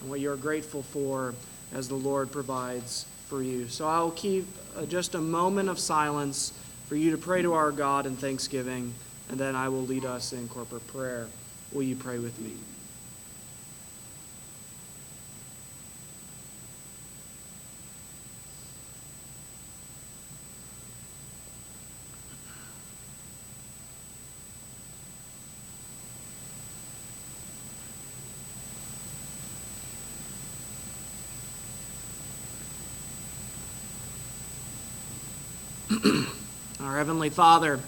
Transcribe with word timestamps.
and 0.00 0.10
what 0.10 0.20
you're 0.20 0.36
grateful 0.36 0.82
for 0.82 1.34
as 1.72 1.88
the 1.88 1.94
Lord 1.94 2.30
provides 2.32 3.06
for 3.26 3.42
you. 3.42 3.68
So 3.68 3.86
I'll 3.86 4.10
keep 4.10 4.46
uh, 4.76 4.86
just 4.86 5.14
a 5.14 5.20
moment 5.20 5.68
of 5.68 5.78
silence 5.78 6.52
for 6.86 6.96
you 6.96 7.10
to 7.10 7.18
pray 7.18 7.42
to 7.42 7.52
our 7.52 7.70
God 7.70 8.06
in 8.06 8.16
thanksgiving, 8.16 8.94
and 9.28 9.38
then 9.38 9.54
I 9.54 9.68
will 9.68 9.82
lead 9.82 10.04
us 10.04 10.32
in 10.32 10.48
corporate 10.48 10.86
prayer. 10.86 11.26
Will 11.72 11.82
you 11.82 11.96
pray 11.96 12.18
with 12.18 12.40
me? 12.40 12.52
Our 36.88 36.96
Heavenly 36.96 37.28
Father, 37.28 37.80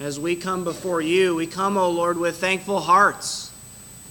as 0.00 0.18
we 0.18 0.34
come 0.34 0.64
before 0.64 1.00
you, 1.00 1.36
we 1.36 1.46
come, 1.46 1.76
O 1.76 1.88
Lord, 1.88 2.18
with 2.18 2.38
thankful 2.38 2.80
hearts. 2.80 3.52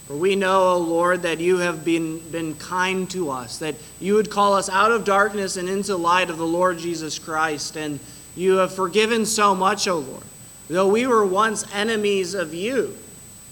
For 0.06 0.16
we 0.16 0.34
know, 0.34 0.62
O 0.70 0.78
Lord, 0.78 1.22
that 1.22 1.40
you 1.40 1.58
have 1.58 1.84
been, 1.84 2.20
been 2.30 2.54
kind 2.54 3.08
to 3.10 3.28
us, 3.28 3.58
that 3.58 3.74
you 4.00 4.14
would 4.14 4.30
call 4.30 4.54
us 4.54 4.70
out 4.70 4.92
of 4.92 5.04
darkness 5.04 5.58
and 5.58 5.68
into 5.68 5.94
light 5.94 6.30
of 6.30 6.38
the 6.38 6.46
Lord 6.46 6.78
Jesus 6.78 7.18
Christ. 7.18 7.76
And 7.76 8.00
you 8.34 8.56
have 8.56 8.74
forgiven 8.74 9.26
so 9.26 9.54
much, 9.54 9.86
O 9.86 9.98
Lord. 9.98 10.24
Though 10.70 10.88
we 10.88 11.06
were 11.06 11.26
once 11.26 11.66
enemies 11.74 12.32
of 12.32 12.54
you, 12.54 12.96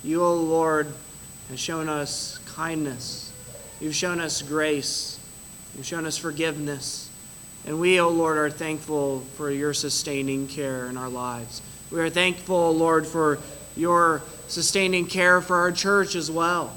you, 0.02 0.24
O 0.24 0.32
Lord, 0.32 0.86
have 1.50 1.58
shown 1.58 1.90
us 1.90 2.38
kindness. 2.46 3.30
You've 3.78 3.94
shown 3.94 4.20
us 4.20 4.40
grace. 4.40 5.20
You've 5.76 5.84
shown 5.84 6.06
us 6.06 6.16
forgiveness. 6.16 7.07
And 7.66 7.80
we, 7.80 8.00
O 8.00 8.06
oh 8.06 8.10
Lord, 8.10 8.38
are 8.38 8.50
thankful 8.50 9.20
for 9.36 9.50
your 9.50 9.74
sustaining 9.74 10.48
care 10.48 10.86
in 10.86 10.96
our 10.96 11.08
lives. 11.08 11.60
We 11.90 12.00
are 12.00 12.10
thankful, 12.10 12.56
O 12.56 12.70
Lord, 12.70 13.06
for 13.06 13.38
your 13.76 14.22
sustaining 14.46 15.06
care 15.06 15.40
for 15.40 15.56
our 15.56 15.72
church 15.72 16.14
as 16.14 16.30
well. 16.30 16.72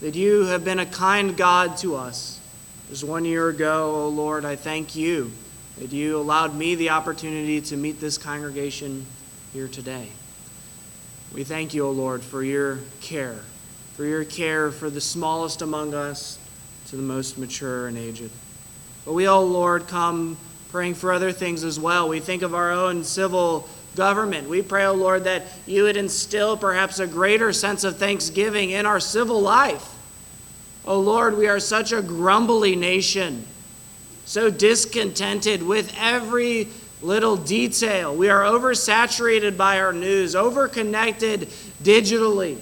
That 0.00 0.14
you 0.14 0.46
have 0.46 0.64
been 0.64 0.78
a 0.78 0.86
kind 0.86 1.36
God 1.36 1.76
to 1.78 1.96
us. 1.96 2.40
Just 2.88 3.04
one 3.04 3.24
year 3.24 3.48
ago, 3.48 3.94
O 3.94 4.04
oh 4.04 4.08
Lord, 4.08 4.44
I 4.44 4.56
thank 4.56 4.94
you 4.94 5.32
that 5.78 5.92
you 5.92 6.18
allowed 6.18 6.54
me 6.54 6.74
the 6.74 6.90
opportunity 6.90 7.60
to 7.60 7.76
meet 7.76 8.00
this 8.00 8.18
congregation 8.18 9.06
here 9.52 9.68
today. 9.68 10.08
We 11.32 11.42
thank 11.42 11.74
you, 11.74 11.86
O 11.86 11.88
oh 11.88 11.92
Lord, 11.92 12.22
for 12.22 12.44
your 12.44 12.78
care, 13.00 13.40
for 13.94 14.04
your 14.04 14.24
care 14.24 14.70
for 14.70 14.88
the 14.90 15.00
smallest 15.00 15.62
among 15.62 15.94
us 15.94 16.38
to 16.88 16.96
the 16.96 17.02
most 17.02 17.38
mature 17.38 17.88
and 17.88 17.98
aged. 17.98 18.30
But 19.04 19.12
we, 19.12 19.28
oh 19.28 19.44
Lord, 19.44 19.86
come 19.86 20.36
praying 20.70 20.94
for 20.94 21.12
other 21.12 21.30
things 21.30 21.62
as 21.62 21.78
well. 21.78 22.08
We 22.08 22.20
think 22.20 22.42
of 22.42 22.54
our 22.54 22.72
own 22.72 23.04
civil 23.04 23.68
government. 23.94 24.48
We 24.48 24.62
pray, 24.62 24.86
oh 24.86 24.94
Lord, 24.94 25.24
that 25.24 25.44
you 25.66 25.84
would 25.84 25.96
instill 25.96 26.56
perhaps 26.56 26.98
a 26.98 27.06
greater 27.06 27.52
sense 27.52 27.84
of 27.84 27.96
thanksgiving 27.96 28.70
in 28.70 28.86
our 28.86 29.00
civil 29.00 29.40
life. 29.40 29.90
Oh 30.86 31.00
Lord, 31.00 31.36
we 31.36 31.46
are 31.46 31.60
such 31.60 31.92
a 31.92 32.02
grumbly 32.02 32.76
nation, 32.76 33.46
so 34.24 34.50
discontented 34.50 35.62
with 35.62 35.94
every 35.98 36.68
little 37.02 37.36
detail. 37.36 38.14
We 38.14 38.28
are 38.28 38.42
oversaturated 38.42 39.56
by 39.56 39.80
our 39.80 39.92
news, 39.92 40.34
overconnected 40.34 41.48
digitally. 41.82 42.58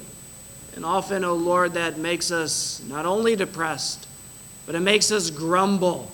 And 0.75 0.85
often, 0.85 1.25
oh 1.25 1.35
Lord, 1.35 1.75
that 1.75 1.99
makes 1.99 2.31
us 2.31 2.83
not 2.89 3.07
only 3.07 3.37
depressed, 3.37 4.07
but 4.67 4.75
it 4.75 4.81
makes 4.81 5.11
us 5.11 5.31
grumble 5.31 6.11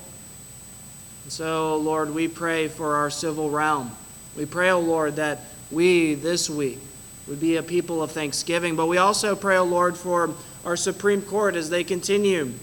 and 1.28 1.32
so, 1.34 1.76
Lord, 1.76 2.14
we 2.14 2.26
pray 2.26 2.68
for 2.68 2.94
our 2.94 3.10
civil 3.10 3.50
realm. 3.50 3.90
We 4.34 4.46
pray, 4.46 4.70
O 4.70 4.78
oh 4.78 4.80
Lord, 4.80 5.16
that 5.16 5.40
we 5.70 6.14
this 6.14 6.48
week 6.48 6.78
would 7.26 7.38
be 7.38 7.56
a 7.56 7.62
people 7.62 8.02
of 8.02 8.12
thanksgiving. 8.12 8.76
But 8.76 8.86
we 8.86 8.96
also 8.96 9.36
pray, 9.36 9.58
O 9.58 9.60
oh 9.60 9.64
Lord, 9.64 9.94
for 9.94 10.30
our 10.64 10.74
Supreme 10.74 11.20
Court 11.20 11.54
as 11.54 11.68
they 11.68 11.84
continue 11.84 12.54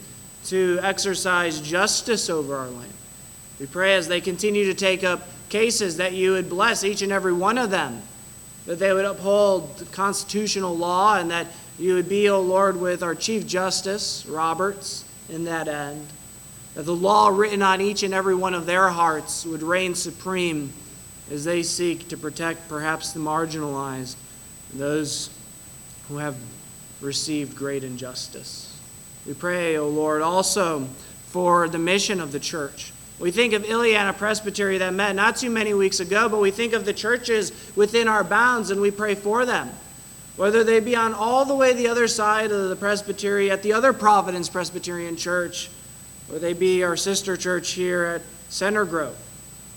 to 0.46 0.80
exercise 0.82 1.62
justice 1.62 2.28
over 2.28 2.56
our 2.56 2.70
land. 2.70 2.92
We 3.60 3.68
pray 3.68 3.94
as 3.94 4.08
they 4.08 4.20
continue 4.20 4.66
to 4.66 4.74
take 4.74 5.04
up 5.04 5.28
cases 5.50 5.98
that 5.98 6.14
you 6.14 6.32
would 6.32 6.50
bless 6.50 6.84
each 6.84 7.04
and 7.04 7.12
every 7.12 7.34
one 7.34 7.60
of 7.60 7.70
them, 7.70 8.02
that 8.66 8.80
they 8.80 8.92
would 8.94 9.06
uphold 9.06 9.88
constitutional 9.92 10.76
law, 10.76 11.20
and 11.20 11.30
that 11.30 11.46
you 11.78 11.94
would 11.94 12.10
be, 12.10 12.28
O 12.30 12.38
oh 12.38 12.42
Lord, 12.42 12.82
with 12.82 13.04
our 13.04 13.14
Chief 13.14 13.46
Justice, 13.46 14.26
Roberts, 14.26 15.06
in 15.30 15.44
that 15.44 15.68
end 15.68 16.08
that 16.76 16.84
the 16.84 16.96
law 16.96 17.30
written 17.30 17.62
on 17.62 17.82
each 17.82 18.04
and 18.04 18.14
every 18.14 18.36
one 18.36 18.54
of 18.54 18.66
their 18.66 18.90
hearts 18.90 19.46
would 19.46 19.64
reign 19.64 19.96
supreme 19.96 20.72
as 21.32 21.44
they 21.44 21.64
seek 21.64 22.08
to 22.10 22.18
protect 22.18 22.70
perhaps 22.70 23.14
the 23.14 23.20
marginalized, 23.20 24.16
those 24.74 25.30
who 26.08 26.18
have 26.18 26.36
received 27.02 27.56
great 27.56 27.84
injustice. 27.84 28.80
We 29.26 29.34
pray, 29.34 29.78
O 29.78 29.88
Lord, 29.88 30.22
also 30.22 30.86
for 31.28 31.68
the 31.68 31.80
mission 31.80 32.20
of 32.20 32.32
the 32.32 32.40
church. 32.40 32.94
We 33.20 33.32
think 33.32 33.54
of 33.54 33.64
Illiana 33.64 34.16
Presbytery 34.16 34.78
that 34.80 34.94
met 34.94 35.16
not 35.16 35.38
too 35.38 35.50
many 35.50 35.74
weeks 35.74 36.02
ago, 36.02 36.28
but 36.28 36.42
we 36.42 36.52
think 36.52 36.74
of 36.74 36.84
the 36.84 36.94
churches 36.94 37.54
within 37.76 38.10
our 38.10 38.24
bounds 38.24 38.70
and 38.70 38.82
we 38.82 38.92
pray 38.92 39.16
for 39.16 39.46
them. 39.46 39.70
Whether 40.36 40.66
they 40.66 40.82
be 40.82 40.98
on 40.98 41.14
all 41.14 41.46
the 41.46 41.56
way 41.56 41.74
the 41.74 41.88
other 41.88 42.10
side 42.10 42.52
of 42.52 42.68
the 42.68 42.76
presbytery 42.76 43.50
at 43.50 43.64
the 43.64 43.72
other 43.72 43.94
Providence 43.94 44.50
Presbyterian 44.50 45.16
Church, 45.16 45.70
or 46.32 46.40
they 46.40 46.54
be 46.54 46.84
our 46.84 46.98
sister 46.98 47.38
church 47.38 47.72
here 47.72 48.04
at 48.04 48.22
Center 48.50 48.86
Grove. 48.86 49.18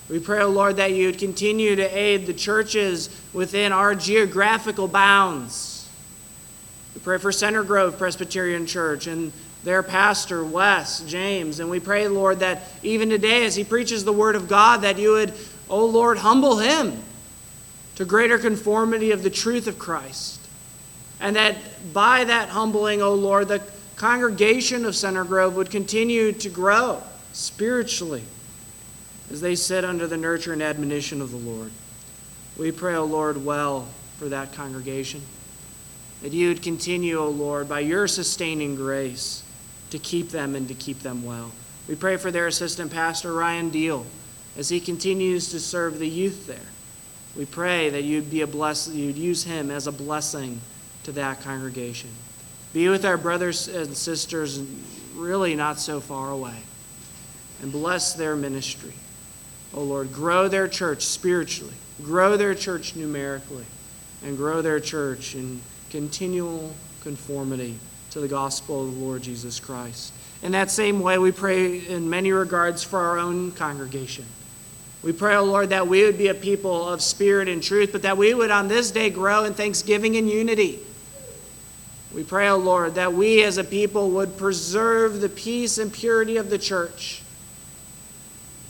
We 0.09 0.19
pray, 0.19 0.41
O 0.41 0.47
oh 0.47 0.51
Lord, 0.51 0.77
that 0.77 0.93
you'd 0.93 1.19
continue 1.19 1.77
to 1.77 1.85
aid 1.85 2.27
the 2.27 2.33
churches 2.33 3.11
within 3.35 3.73
our 3.73 3.95
geographical 3.95 4.89
bounds. 4.89 5.89
We 6.95 7.03
pray 7.03 7.19
for 7.19 7.31
Center 7.31 7.63
Grove 7.63 7.99
Presbyterian 7.99 8.67
Church 8.67 9.07
and 9.07 9.33
their 9.65 9.83
pastor, 9.83 10.45
Wes 10.45 11.01
James. 11.01 11.61
And 11.61 11.69
we 11.69 11.79
pray, 11.79 12.09
Lord, 12.09 12.39
that 12.39 12.63
even 12.83 13.11
today, 13.11 13.45
as 13.45 13.55
he 13.55 13.65
preaches 13.65 14.05
the 14.05 14.13
word 14.13 14.35
of 14.35 14.49
God, 14.49 14.79
that 14.79 14.99
you 14.99 15.13
would, 15.13 15.31
O 15.69 15.81
oh 15.81 15.87
Lord, 15.87 16.19
humble 16.19 16.59
him 16.59 17.03
to 17.97 18.05
greater 18.05 18.39
conformity 18.39 19.11
of 19.11 19.23
the 19.23 19.31
truth 19.31 19.67
of 19.67 19.79
Christ. 19.79 20.41
And 21.21 21.37
that 21.37 21.57
by 21.93 22.25
that 22.25 22.49
humbling, 22.49 23.03
O 23.03 23.09
oh 23.09 23.15
Lord, 23.15 23.49
the 23.49 23.61
congregation 23.99 24.87
of 24.87 24.95
Center 24.95 25.25
Grove 25.25 25.57
would 25.57 25.71
continue 25.71 26.33
to 26.33 26.49
grow 26.49 27.03
spiritually 27.33 28.23
as 29.31 29.41
they 29.41 29.57
sit 29.57 29.85
under 29.85 30.07
the 30.07 30.17
nurture 30.17 30.53
and 30.53 30.63
admonition 30.63 31.21
of 31.21 31.33
the 31.33 31.37
Lord. 31.37 31.73
We 32.57 32.71
pray, 32.71 32.95
O 32.95 33.05
Lord, 33.05 33.45
well 33.45 33.89
for 34.17 34.29
that 34.29 34.53
congregation. 34.53 35.21
That 36.23 36.33
you 36.33 36.49
would 36.49 36.63
continue, 36.63 37.19
O 37.19 37.29
Lord, 37.29 37.69
by 37.69 37.81
your 37.81 38.07
sustaining 38.07 38.77
grace 38.77 39.43
to 39.91 39.99
keep 39.99 40.31
them 40.31 40.55
and 40.55 40.69
to 40.69 40.75
keep 40.75 41.01
them 41.01 41.25
well. 41.25 41.51
We 41.89 41.97
pray 41.97 42.17
for 42.17 42.31
their 42.31 42.47
assistant 42.47 42.93
pastor, 42.93 43.33
Ryan 43.33 43.71
Deal, 43.71 44.07
as 44.57 44.69
he 44.69 44.81
continues 44.81 45.51
to 45.51 45.61
serve 45.61 45.99
the 45.99 46.09
youth 46.09 46.47
there. 46.47 46.59
We 47.37 47.47
pray 47.47 47.91
that 47.91 48.03
you'd 48.03 48.31
be 48.31 48.43
a 48.43 48.47
bless, 48.47 48.89
you'd 48.89 49.19
use 49.19 49.45
him 49.45 49.71
as 49.71 49.87
a 49.87 49.93
blessing 49.93 50.61
to 51.05 51.13
that 51.13 51.41
congregation. 51.41 52.11
Be 52.73 52.89
with 52.89 53.05
our 53.05 53.17
brothers 53.17 53.69
and 53.69 53.97
sisters 53.97 54.61
really 55.15 55.55
not 55.55 55.79
so 55.79 56.01
far 56.01 56.31
away. 56.31 56.57
And 57.63 57.73
bless 57.73 58.15
their 58.15 58.37
ministry. 58.37 58.93
Oh 59.75 59.83
Lord, 59.83 60.13
grow 60.13 60.49
their 60.49 60.69
church 60.69 61.03
spiritually, 61.05 61.75
grow 62.03 62.37
their 62.37 62.55
church 62.55 62.95
numerically, 62.95 63.65
and 64.25 64.37
grow 64.37 64.63
their 64.63 64.81
church 64.81 65.35
in 65.35 65.61
continual 65.91 66.73
conformity 67.03 67.79
to 68.11 68.21
the 68.21 68.29
gospel 68.29 68.85
of 68.87 68.95
the 68.95 69.01
Lord 69.05 69.23
Jesus 69.23 69.61
Christ. 69.61 70.13
In 70.43 70.53
that 70.53 70.71
same 70.71 71.01
way, 71.01 71.19
we 71.19 71.33
pray 71.33 71.79
in 71.79 72.09
many 72.09 72.33
regards 72.33 72.85
for 72.85 73.01
our 73.01 73.19
own 73.19 73.51
congregation. 73.53 74.25
We 75.03 75.13
pray, 75.13 75.35
O 75.35 75.41
oh 75.41 75.45
Lord, 75.45 75.71
that 75.71 75.87
we 75.87 76.05
would 76.05 76.19
be 76.19 76.29
a 76.29 76.35
people 76.35 76.89
of 76.89 77.03
spirit 77.03 77.49
and 77.49 77.63
truth, 77.63 77.91
but 77.93 78.03
that 78.03 78.17
we 78.17 78.35
would 78.35 78.51
on 78.51 78.69
this 78.69 78.91
day 78.91 79.11
grow 79.11 79.45
in 79.45 79.55
thanksgiving 79.55 80.17
and 80.17 80.29
unity 80.29 80.81
we 82.15 82.25
pray, 82.25 82.49
O 82.49 82.55
oh 82.55 82.59
Lord, 82.59 82.95
that 82.95 83.13
we 83.13 83.45
as 83.45 83.59
a 83.59 83.65
people 83.65 84.11
would 84.11 84.39
preserve 84.39 85.21
the 85.21 85.29
peace 85.29 85.77
and 85.77 85.93
purity 85.93 86.39
of 86.39 86.49
the 86.49 86.59
church. 86.59 87.23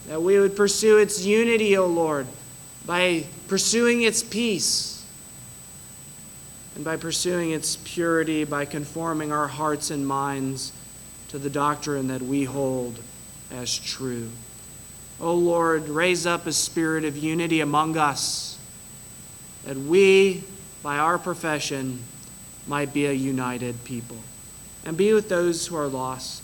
That 0.09 0.23
we 0.23 0.41
would 0.41 0.57
pursue 0.57 0.99
its 0.99 1.25
unity, 1.25 1.77
O 1.77 1.85
oh 1.85 1.87
Lord, 1.87 2.27
by 2.85 3.27
pursuing 3.47 4.03
its 4.03 4.23
peace. 4.23 5.07
And 6.75 6.85
by 6.85 6.97
pursuing 6.97 7.53
its 7.53 7.77
purity, 7.77 8.45
by 8.45 8.65
conforming 8.65 9.31
our 9.31 9.49
hearts 9.49 9.91
and 9.91 10.07
minds 10.07 10.73
to 11.29 11.39
the 11.39 11.51
doctrine 11.51 12.09
that 12.09 12.23
we 12.23 12.45
hold 12.45 12.99
as 13.53 13.77
true. 13.79 14.31
O 15.21 15.29
oh 15.29 15.35
Lord, 15.35 15.89
raise 15.89 16.27
up 16.27 16.47
a 16.47 16.53
spirit 16.53 17.05
of 17.05 17.17
unity 17.17 17.61
among 17.61 17.97
us, 17.97 18.59
that 19.65 19.77
we, 19.77 20.43
by 20.83 20.99
our 20.99 21.19
profession, 21.19 22.01
might 22.69 22.93
be 22.93 23.07
a 23.07 23.13
united 23.13 23.85
people. 23.85 24.19
And 24.85 24.97
be 24.97 25.13
with 25.13 25.29
those 25.29 25.67
who 25.67 25.77
are 25.77 25.87
lost. 25.87 26.43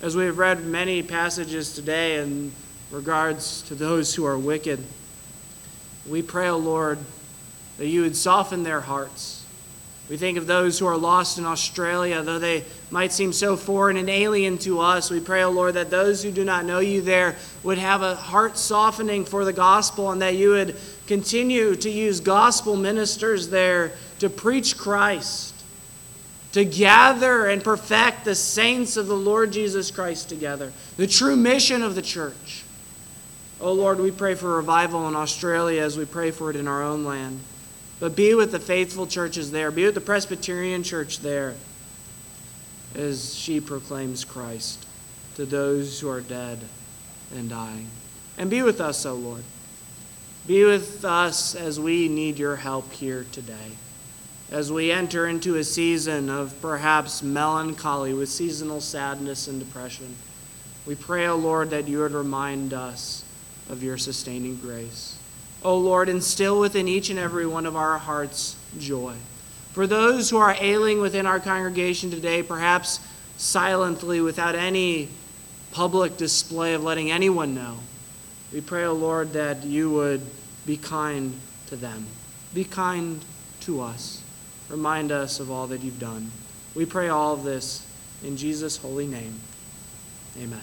As 0.00 0.16
we 0.16 0.24
have 0.24 0.38
read 0.38 0.64
many 0.64 1.02
passages 1.02 1.74
today 1.74 2.18
in 2.18 2.52
regards 2.90 3.62
to 3.62 3.74
those 3.74 4.14
who 4.14 4.24
are 4.24 4.38
wicked, 4.38 4.82
we 6.08 6.22
pray, 6.22 6.48
O 6.48 6.54
oh 6.54 6.58
Lord, 6.58 6.98
that 7.78 7.86
you 7.86 8.02
would 8.02 8.16
soften 8.16 8.62
their 8.62 8.82
hearts 8.82 9.44
we 10.08 10.18
think 10.18 10.36
of 10.36 10.46
those 10.46 10.78
who 10.78 10.86
are 10.86 10.98
lost 10.98 11.38
in 11.38 11.46
Australia, 11.46 12.20
though 12.20 12.38
they 12.38 12.64
might 12.90 13.10
seem 13.10 13.32
so 13.32 13.56
foreign 13.56 13.96
and 13.96 14.10
alien 14.10 14.58
to 14.58 14.80
us. 14.80 15.10
We 15.10 15.18
pray, 15.18 15.42
O 15.42 15.48
oh 15.48 15.50
Lord, 15.50 15.74
that 15.74 15.88
those 15.88 16.22
who 16.22 16.30
do 16.30 16.44
not 16.44 16.66
know 16.66 16.80
you 16.80 17.00
there 17.00 17.36
would 17.62 17.78
have 17.78 18.02
a 18.02 18.14
heart 18.14 18.58
softening 18.58 19.24
for 19.24 19.46
the 19.46 19.52
gospel 19.52 20.10
and 20.10 20.20
that 20.20 20.36
you 20.36 20.50
would 20.50 20.76
continue 21.06 21.74
to 21.76 21.88
use 21.88 22.20
gospel 22.20 22.76
ministers 22.76 23.48
there 23.48 23.92
to 24.18 24.28
preach 24.28 24.76
Christ, 24.76 25.53
to 26.54 26.64
gather 26.64 27.46
and 27.46 27.64
perfect 27.64 28.24
the 28.24 28.34
saints 28.34 28.96
of 28.96 29.08
the 29.08 29.16
Lord 29.16 29.50
Jesus 29.50 29.90
Christ 29.90 30.28
together, 30.28 30.72
the 30.96 31.08
true 31.08 31.34
mission 31.34 31.82
of 31.82 31.96
the 31.96 32.02
church. 32.02 32.62
Oh 33.60 33.72
Lord, 33.72 33.98
we 33.98 34.12
pray 34.12 34.36
for 34.36 34.54
revival 34.54 35.08
in 35.08 35.16
Australia 35.16 35.82
as 35.82 35.98
we 35.98 36.04
pray 36.04 36.30
for 36.30 36.50
it 36.50 36.56
in 36.56 36.68
our 36.68 36.80
own 36.80 37.04
land. 37.04 37.40
But 37.98 38.14
be 38.14 38.36
with 38.36 38.52
the 38.52 38.60
faithful 38.60 39.08
churches 39.08 39.50
there. 39.50 39.72
Be 39.72 39.84
with 39.84 39.96
the 39.96 40.00
Presbyterian 40.00 40.84
church 40.84 41.18
there 41.18 41.56
as 42.94 43.34
she 43.34 43.60
proclaims 43.60 44.24
Christ 44.24 44.86
to 45.34 45.44
those 45.44 45.98
who 45.98 46.08
are 46.08 46.20
dead 46.20 46.60
and 47.34 47.50
dying. 47.50 47.88
And 48.38 48.48
be 48.48 48.62
with 48.62 48.80
us, 48.80 49.04
O 49.04 49.10
oh 49.10 49.14
Lord. 49.14 49.42
Be 50.46 50.64
with 50.64 51.04
us 51.04 51.56
as 51.56 51.80
we 51.80 52.06
need 52.06 52.38
your 52.38 52.54
help 52.54 52.92
here 52.92 53.26
today. 53.32 53.72
As 54.54 54.70
we 54.70 54.92
enter 54.92 55.26
into 55.26 55.56
a 55.56 55.64
season 55.64 56.30
of 56.30 56.54
perhaps 56.62 57.24
melancholy 57.24 58.14
with 58.14 58.28
seasonal 58.28 58.80
sadness 58.80 59.48
and 59.48 59.58
depression, 59.58 60.14
we 60.86 60.94
pray, 60.94 61.26
O 61.26 61.32
oh 61.32 61.36
Lord, 61.36 61.70
that 61.70 61.88
you 61.88 61.98
would 61.98 62.12
remind 62.12 62.72
us 62.72 63.24
of 63.68 63.82
your 63.82 63.98
sustaining 63.98 64.54
grace. 64.58 65.18
O 65.64 65.72
oh 65.72 65.78
Lord, 65.78 66.08
instill 66.08 66.60
within 66.60 66.86
each 66.86 67.10
and 67.10 67.18
every 67.18 67.48
one 67.48 67.66
of 67.66 67.74
our 67.74 67.98
hearts 67.98 68.54
joy. 68.78 69.16
For 69.72 69.88
those 69.88 70.30
who 70.30 70.36
are 70.36 70.54
ailing 70.60 71.00
within 71.00 71.26
our 71.26 71.40
congregation 71.40 72.12
today, 72.12 72.40
perhaps 72.44 73.00
silently 73.36 74.20
without 74.20 74.54
any 74.54 75.08
public 75.72 76.16
display 76.16 76.74
of 76.74 76.84
letting 76.84 77.10
anyone 77.10 77.56
know, 77.56 77.78
we 78.52 78.60
pray, 78.60 78.84
O 78.84 78.90
oh 78.90 78.94
Lord, 78.94 79.32
that 79.32 79.64
you 79.64 79.90
would 79.90 80.24
be 80.64 80.76
kind 80.76 81.40
to 81.66 81.74
them. 81.74 82.06
Be 82.54 82.62
kind 82.62 83.20
to 83.62 83.80
us. 83.80 84.20
Remind 84.68 85.12
us 85.12 85.40
of 85.40 85.50
all 85.50 85.66
that 85.68 85.82
you've 85.82 86.00
done. 86.00 86.30
We 86.74 86.86
pray 86.86 87.08
all 87.08 87.34
of 87.34 87.44
this 87.44 87.86
in 88.22 88.36
Jesus' 88.36 88.76
holy 88.76 89.06
name. 89.06 89.38
Amen. 90.38 90.62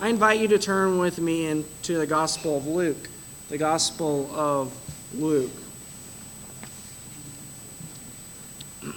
I 0.00 0.08
invite 0.08 0.40
you 0.40 0.48
to 0.48 0.58
turn 0.58 0.98
with 0.98 1.18
me 1.18 1.46
into 1.46 1.98
the 1.98 2.06
Gospel 2.06 2.58
of 2.58 2.66
Luke 2.66 3.08
the 3.48 3.58
Gospel 3.58 4.28
of 4.34 4.76
Luke. 5.14 5.52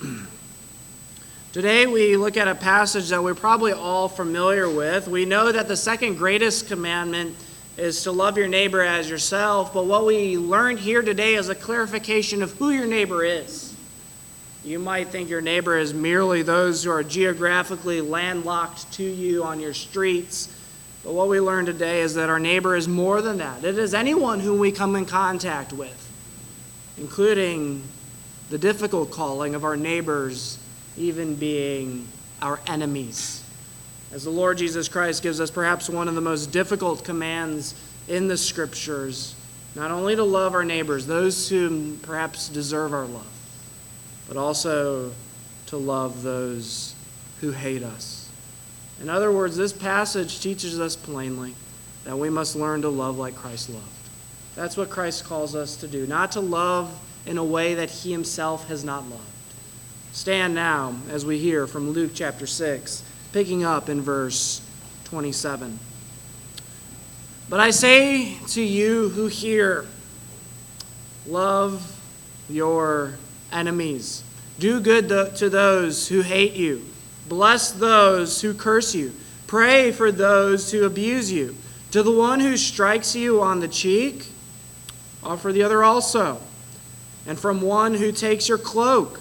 Today 1.53 1.85
we 1.85 2.17
look 2.17 2.35
at 2.35 2.47
a 2.47 2.55
passage 2.55 3.09
that 3.09 3.23
we're 3.23 3.35
probably 3.35 3.73
all 3.73 4.09
familiar 4.09 4.67
with. 4.67 5.07
We 5.07 5.25
know 5.25 5.51
that 5.51 5.67
the 5.67 5.77
second 5.77 6.15
greatest 6.15 6.67
commandment 6.67 7.35
is 7.77 8.01
to 8.03 8.11
love 8.11 8.39
your 8.39 8.47
neighbor 8.47 8.81
as 8.81 9.07
yourself, 9.07 9.71
but 9.71 9.85
what 9.85 10.07
we 10.07 10.35
learned 10.37 10.79
here 10.79 11.03
today 11.03 11.35
is 11.35 11.49
a 11.49 11.55
clarification 11.55 12.41
of 12.41 12.53
who 12.53 12.71
your 12.71 12.87
neighbor 12.87 13.23
is. 13.23 13.68
You 14.63 14.79
might 14.79 15.07
think 15.07 15.29
your 15.29 15.41
neighbor 15.41 15.77
is 15.77 15.93
merely 15.93 16.41
those 16.41 16.83
who 16.83 16.91
are 16.91 17.03
geographically 17.03 18.01
landlocked 18.01 18.91
to 18.93 19.03
you 19.03 19.43
on 19.43 19.59
your 19.59 19.73
streets 19.73 20.53
but 21.03 21.13
what 21.13 21.29
we 21.29 21.39
learned 21.39 21.67
today 21.67 22.01
is 22.01 22.15
that 22.15 22.29
our 22.29 22.39
neighbor 22.39 22.75
is 22.75 22.87
more 22.87 23.21
than 23.21 23.37
that. 23.37 23.63
It 23.63 23.77
is 23.77 23.93
anyone 23.93 24.39
whom 24.39 24.59
we 24.59 24.71
come 24.71 24.95
in 24.95 25.05
contact 25.05 25.71
with, 25.71 26.11
including 26.97 27.83
the 28.49 28.57
difficult 28.57 29.11
calling 29.11 29.55
of 29.55 29.63
our 29.63 29.77
neighbors, 29.77 30.59
even 30.97 31.35
being 31.35 32.07
our 32.41 32.59
enemies. 32.67 33.43
As 34.11 34.23
the 34.23 34.29
Lord 34.29 34.57
Jesus 34.57 34.89
Christ 34.89 35.23
gives 35.23 35.39
us 35.39 35.51
perhaps 35.51 35.89
one 35.89 36.07
of 36.07 36.15
the 36.15 36.21
most 36.21 36.47
difficult 36.51 37.03
commands 37.03 37.75
in 38.07 38.27
the 38.27 38.37
scriptures, 38.37 39.35
not 39.75 39.91
only 39.91 40.15
to 40.15 40.23
love 40.23 40.53
our 40.53 40.65
neighbors, 40.65 41.05
those 41.05 41.47
who 41.47 41.95
perhaps 42.01 42.49
deserve 42.49 42.91
our 42.91 43.05
love, 43.05 43.25
but 44.29 44.37
also 44.37 45.11
to 45.65 45.75
love 45.75 46.23
those 46.23 46.95
who 47.41 47.51
hate 47.51 47.83
us. 47.83 48.31
In 49.01 49.09
other 49.09 49.31
words, 49.31 49.57
this 49.57 49.73
passage 49.73 50.39
teaches 50.39 50.79
us 50.79 50.95
plainly 50.95 51.55
that 52.05 52.17
we 52.17 52.29
must 52.29 52.55
learn 52.55 52.83
to 52.83 52.89
love 52.89 53.17
like 53.17 53.35
Christ 53.35 53.69
loved. 53.69 53.85
That's 54.55 54.77
what 54.77 54.89
Christ 54.89 55.25
calls 55.25 55.55
us 55.55 55.75
to 55.77 55.87
do, 55.87 56.05
not 56.05 56.31
to 56.33 56.39
love 56.39 56.97
in 57.25 57.37
a 57.37 57.43
way 57.43 57.73
that 57.73 57.89
he 57.89 58.11
himself 58.11 58.67
has 58.67 58.83
not 58.83 59.09
loved. 59.09 59.23
Stand 60.11 60.53
now 60.53 60.95
as 61.09 61.25
we 61.25 61.39
hear 61.39 61.65
from 61.65 61.91
Luke 61.91 62.11
chapter 62.13 62.45
6, 62.45 63.03
picking 63.31 63.63
up 63.63 63.89
in 63.89 64.01
verse 64.01 64.61
27. 65.05 65.79
But 67.49 67.59
I 67.59 67.71
say 67.71 68.37
to 68.49 68.61
you 68.61 69.09
who 69.09 69.27
hear, 69.27 69.85
love 71.25 71.99
your 72.49 73.15
enemies, 73.51 74.23
do 74.59 74.79
good 74.79 75.09
to 75.37 75.49
those 75.49 76.07
who 76.07 76.21
hate 76.21 76.53
you. 76.53 76.85
Bless 77.27 77.71
those 77.71 78.41
who 78.41 78.53
curse 78.53 78.95
you. 78.95 79.13
Pray 79.47 79.91
for 79.91 80.11
those 80.11 80.71
who 80.71 80.85
abuse 80.85 81.31
you. 81.31 81.55
To 81.91 82.03
the 82.03 82.11
one 82.11 82.39
who 82.39 82.57
strikes 82.57 83.15
you 83.15 83.41
on 83.41 83.61
the 83.61 83.67
cheek, 83.67 84.27
offer 85.23 85.51
the 85.51 85.63
other 85.63 85.83
also. 85.83 86.39
And 87.27 87.39
from 87.39 87.61
one 87.61 87.95
who 87.95 88.11
takes 88.11 88.47
your 88.47 88.57
cloak, 88.57 89.19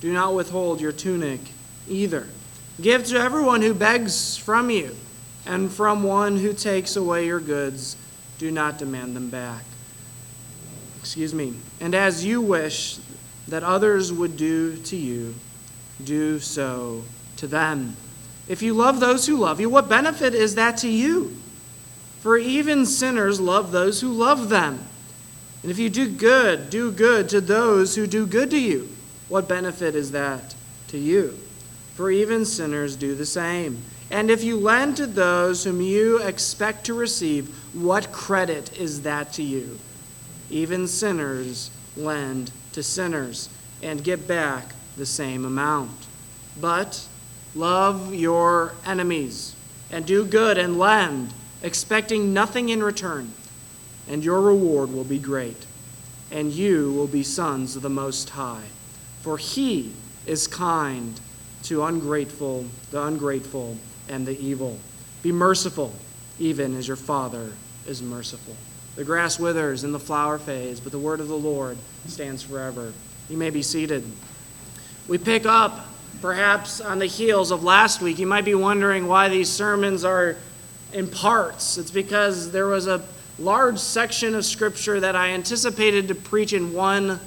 do 0.00 0.12
not 0.12 0.34
withhold 0.34 0.80
your 0.80 0.92
tunic 0.92 1.40
either. 1.88 2.26
Give 2.80 3.04
to 3.06 3.16
everyone 3.18 3.60
who 3.60 3.74
begs 3.74 4.36
from 4.36 4.70
you, 4.70 4.96
and 5.46 5.70
from 5.70 6.02
one 6.02 6.38
who 6.38 6.52
takes 6.52 6.96
away 6.96 7.26
your 7.26 7.40
goods, 7.40 7.96
do 8.38 8.50
not 8.50 8.78
demand 8.78 9.14
them 9.14 9.28
back. 9.28 9.64
Excuse 10.98 11.34
me. 11.34 11.54
And 11.80 11.94
as 11.94 12.24
you 12.24 12.40
wish 12.40 12.98
that 13.50 13.62
others 13.62 14.12
would 14.12 14.36
do 14.36 14.76
to 14.76 14.96
you, 14.96 15.34
do 16.02 16.38
so 16.38 17.02
to 17.36 17.46
them. 17.46 17.96
If 18.48 18.62
you 18.62 18.74
love 18.74 19.00
those 19.00 19.26
who 19.26 19.36
love 19.36 19.60
you, 19.60 19.68
what 19.68 19.88
benefit 19.88 20.34
is 20.34 20.54
that 20.54 20.76
to 20.78 20.88
you? 20.88 21.36
For 22.20 22.36
even 22.36 22.86
sinners 22.86 23.40
love 23.40 23.72
those 23.72 24.00
who 24.00 24.12
love 24.12 24.48
them. 24.48 24.80
And 25.62 25.70
if 25.70 25.78
you 25.78 25.90
do 25.90 26.08
good, 26.08 26.70
do 26.70 26.90
good 26.90 27.28
to 27.30 27.40
those 27.40 27.96
who 27.96 28.06
do 28.06 28.26
good 28.26 28.50
to 28.50 28.58
you. 28.58 28.88
What 29.28 29.48
benefit 29.48 29.94
is 29.94 30.12
that 30.12 30.54
to 30.88 30.98
you? 30.98 31.38
For 31.94 32.10
even 32.10 32.44
sinners 32.44 32.96
do 32.96 33.14
the 33.14 33.26
same. 33.26 33.82
And 34.10 34.30
if 34.30 34.42
you 34.42 34.56
lend 34.56 34.96
to 34.96 35.06
those 35.06 35.64
whom 35.64 35.80
you 35.80 36.20
expect 36.22 36.84
to 36.86 36.94
receive, 36.94 37.48
what 37.74 38.10
credit 38.10 38.76
is 38.78 39.02
that 39.02 39.32
to 39.34 39.42
you? 39.42 39.78
Even 40.50 40.86
sinners 40.88 41.70
lend 41.96 42.50
to 42.72 42.82
sinners 42.82 43.48
and 43.82 44.04
get 44.04 44.28
back 44.28 44.74
the 44.96 45.06
same 45.06 45.44
amount. 45.44 46.06
But 46.60 47.06
Love 47.54 48.14
your 48.14 48.74
enemies, 48.86 49.56
and 49.90 50.06
do 50.06 50.24
good 50.24 50.56
and 50.56 50.78
lend, 50.78 51.32
expecting 51.62 52.32
nothing 52.32 52.68
in 52.68 52.80
return, 52.80 53.32
and 54.08 54.22
your 54.22 54.40
reward 54.40 54.92
will 54.92 55.04
be 55.04 55.18
great, 55.18 55.66
and 56.30 56.52
you 56.52 56.92
will 56.92 57.08
be 57.08 57.24
sons 57.24 57.74
of 57.74 57.82
the 57.82 57.90
Most 57.90 58.30
High. 58.30 58.66
For 59.20 59.36
he 59.36 59.92
is 60.26 60.46
kind 60.46 61.20
to 61.64 61.82
ungrateful, 61.82 62.66
the 62.92 63.02
ungrateful 63.02 63.76
and 64.08 64.26
the 64.26 64.38
evil. 64.38 64.78
Be 65.20 65.32
merciful, 65.32 65.92
even 66.38 66.76
as 66.76 66.86
your 66.86 66.96
Father 66.96 67.52
is 67.84 68.00
merciful. 68.00 68.54
The 68.96 69.04
grass 69.04 69.38
withers 69.38 69.84
and 69.84 69.94
the 69.94 70.00
flower 70.00 70.38
fades, 70.38 70.80
but 70.80 70.92
the 70.92 70.98
word 70.98 71.20
of 71.20 71.28
the 71.28 71.38
Lord 71.38 71.78
stands 72.06 72.42
forever. 72.42 72.92
You 73.28 73.36
may 73.36 73.50
be 73.50 73.62
seated. 73.62 74.04
We 75.08 75.18
pick 75.18 75.46
up 75.46 75.86
perhaps 76.20 76.80
on 76.80 76.98
the 76.98 77.06
heels 77.06 77.50
of 77.50 77.64
last 77.64 78.02
week, 78.02 78.18
you 78.18 78.26
might 78.26 78.44
be 78.44 78.54
wondering 78.54 79.06
why 79.06 79.28
these 79.28 79.48
sermons 79.48 80.04
are 80.04 80.36
in 80.92 81.08
parts. 81.08 81.78
It's 81.78 81.90
because 81.90 82.52
there 82.52 82.66
was 82.66 82.86
a 82.86 83.02
large 83.38 83.78
section 83.78 84.34
of 84.34 84.44
Scripture 84.44 85.00
that 85.00 85.16
I 85.16 85.30
anticipated 85.30 86.08
to 86.08 86.14
preach 86.14 86.52
in 86.52 86.72
one 86.72 87.18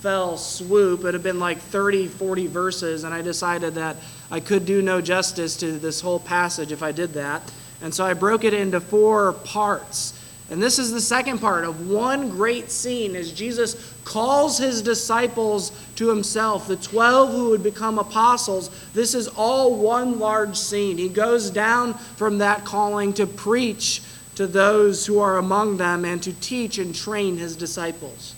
fell 0.00 0.38
swoop. 0.38 1.04
It 1.04 1.14
had 1.14 1.22
been 1.22 1.40
like 1.40 1.58
30, 1.58 2.06
40 2.06 2.46
verses, 2.46 3.04
and 3.04 3.12
I 3.12 3.20
decided 3.20 3.74
that 3.74 3.96
I 4.30 4.40
could 4.40 4.64
do 4.64 4.80
no 4.80 5.00
justice 5.00 5.56
to 5.58 5.72
this 5.72 6.00
whole 6.00 6.20
passage 6.20 6.72
if 6.72 6.82
I 6.82 6.92
did 6.92 7.14
that. 7.14 7.42
And 7.82 7.92
so 7.92 8.04
I 8.04 8.14
broke 8.14 8.44
it 8.44 8.54
into 8.54 8.80
four 8.80 9.32
parts. 9.32 10.17
And 10.50 10.62
this 10.62 10.78
is 10.78 10.92
the 10.92 11.00
second 11.00 11.40
part 11.40 11.64
of 11.64 11.90
one 11.90 12.30
great 12.30 12.70
scene 12.70 13.14
as 13.14 13.32
Jesus 13.32 13.94
calls 14.04 14.56
his 14.56 14.80
disciples 14.80 15.72
to 15.96 16.08
himself. 16.08 16.66
The 16.66 16.76
12 16.76 17.32
who 17.32 17.50
would 17.50 17.62
become 17.62 17.98
apostles, 17.98 18.70
this 18.94 19.14
is 19.14 19.28
all 19.28 19.76
one 19.76 20.18
large 20.18 20.56
scene. 20.56 20.96
He 20.96 21.10
goes 21.10 21.50
down 21.50 21.94
from 21.94 22.38
that 22.38 22.64
calling 22.64 23.12
to 23.14 23.26
preach 23.26 24.00
to 24.36 24.46
those 24.46 25.04
who 25.04 25.18
are 25.18 25.36
among 25.36 25.76
them 25.76 26.04
and 26.04 26.22
to 26.22 26.32
teach 26.32 26.78
and 26.78 26.94
train 26.94 27.36
his 27.36 27.54
disciples. 27.54 28.34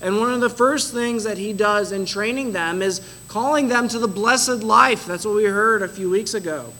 And 0.00 0.18
one 0.18 0.32
of 0.32 0.40
the 0.40 0.48
first 0.48 0.94
things 0.94 1.24
that 1.24 1.36
he 1.36 1.52
does 1.52 1.92
in 1.92 2.06
training 2.06 2.52
them 2.52 2.80
is 2.80 3.02
calling 3.28 3.68
them 3.68 3.86
to 3.88 3.98
the 3.98 4.08
blessed 4.08 4.62
life. 4.62 5.04
That's 5.04 5.26
what 5.26 5.34
we 5.34 5.44
heard 5.44 5.82
a 5.82 5.88
few 5.88 6.08
weeks 6.08 6.32
ago. 6.32 6.72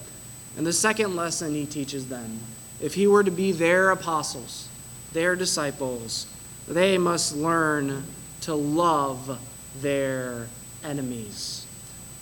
And 0.57 0.65
the 0.65 0.73
second 0.73 1.15
lesson 1.15 1.53
he 1.53 1.67
teaches 1.67 2.07
them 2.07 2.39
if 2.81 2.95
he 2.95 3.05
were 3.05 3.23
to 3.23 3.31
be 3.31 3.51
their 3.51 3.91
apostles, 3.91 4.67
their 5.13 5.35
disciples, 5.35 6.27
they 6.67 6.97
must 6.97 7.35
learn 7.35 8.03
to 8.41 8.55
love 8.55 9.39
their 9.81 10.47
enemies. 10.83 11.65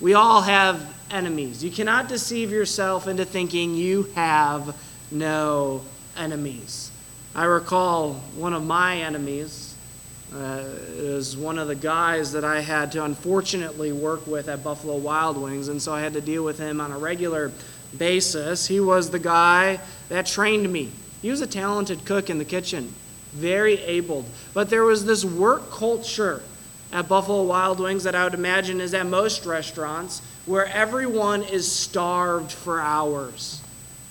We 0.02 0.14
all 0.14 0.42
have 0.42 0.96
enemies. 1.12 1.64
You 1.64 1.72
cannot 1.72 2.08
deceive 2.08 2.52
yourself 2.52 3.08
into 3.08 3.26
thinking 3.26 3.76
you 3.76 4.04
have 4.16 4.76
no 5.12 5.82
enemies. 6.18 6.92
I 7.36 7.46
recall 7.46 8.14
one 8.36 8.54
of 8.54 8.66
my 8.66 8.98
enemies 8.98 9.76
uh, 10.34 10.64
is 10.92 11.36
one 11.36 11.58
of 11.58 11.68
the 11.68 11.76
guys 11.76 12.32
that 12.34 12.44
I 12.44 12.62
had 12.62 12.92
to 12.94 13.04
unfortunately 13.04 13.92
work 13.92 14.28
with 14.28 14.48
at 14.48 14.64
Buffalo 14.64 14.96
Wild 14.98 15.38
Wings, 15.38 15.68
and 15.68 15.82
so 15.82 15.94
I 15.94 16.02
had 16.02 16.14
to 16.14 16.22
deal 16.22 16.44
with 16.44 16.60
him 16.60 16.80
on 16.80 16.92
a 16.92 16.98
regular 16.98 17.52
basis. 17.98 18.68
He 18.68 18.80
was 18.80 19.10
the 19.10 19.20
guy 19.20 19.80
that 20.10 20.26
trained 20.26 20.72
me. 20.72 20.92
He 21.22 21.32
was 21.32 21.42
a 21.42 21.48
talented 21.48 22.06
cook 22.06 22.30
in 22.30 22.38
the 22.38 22.46
kitchen, 22.46 22.94
very 23.32 23.80
able. 23.82 24.26
But 24.54 24.70
there 24.70 24.84
was 24.84 25.06
this 25.06 25.26
work 25.26 25.72
culture 25.72 26.42
at 26.92 27.08
Buffalo 27.08 27.44
Wild 27.44 27.80
Wings 27.80 28.04
that 28.04 28.16
I 28.16 28.24
would 28.24 28.34
imagine 28.34 28.82
is 28.82 28.94
at 28.94 29.06
most 29.06 29.46
restaurants 29.46 30.22
where 30.46 30.66
everyone 30.66 31.44
is 31.44 31.72
starved 31.72 32.52
for 32.52 32.80
hours. 32.80 33.62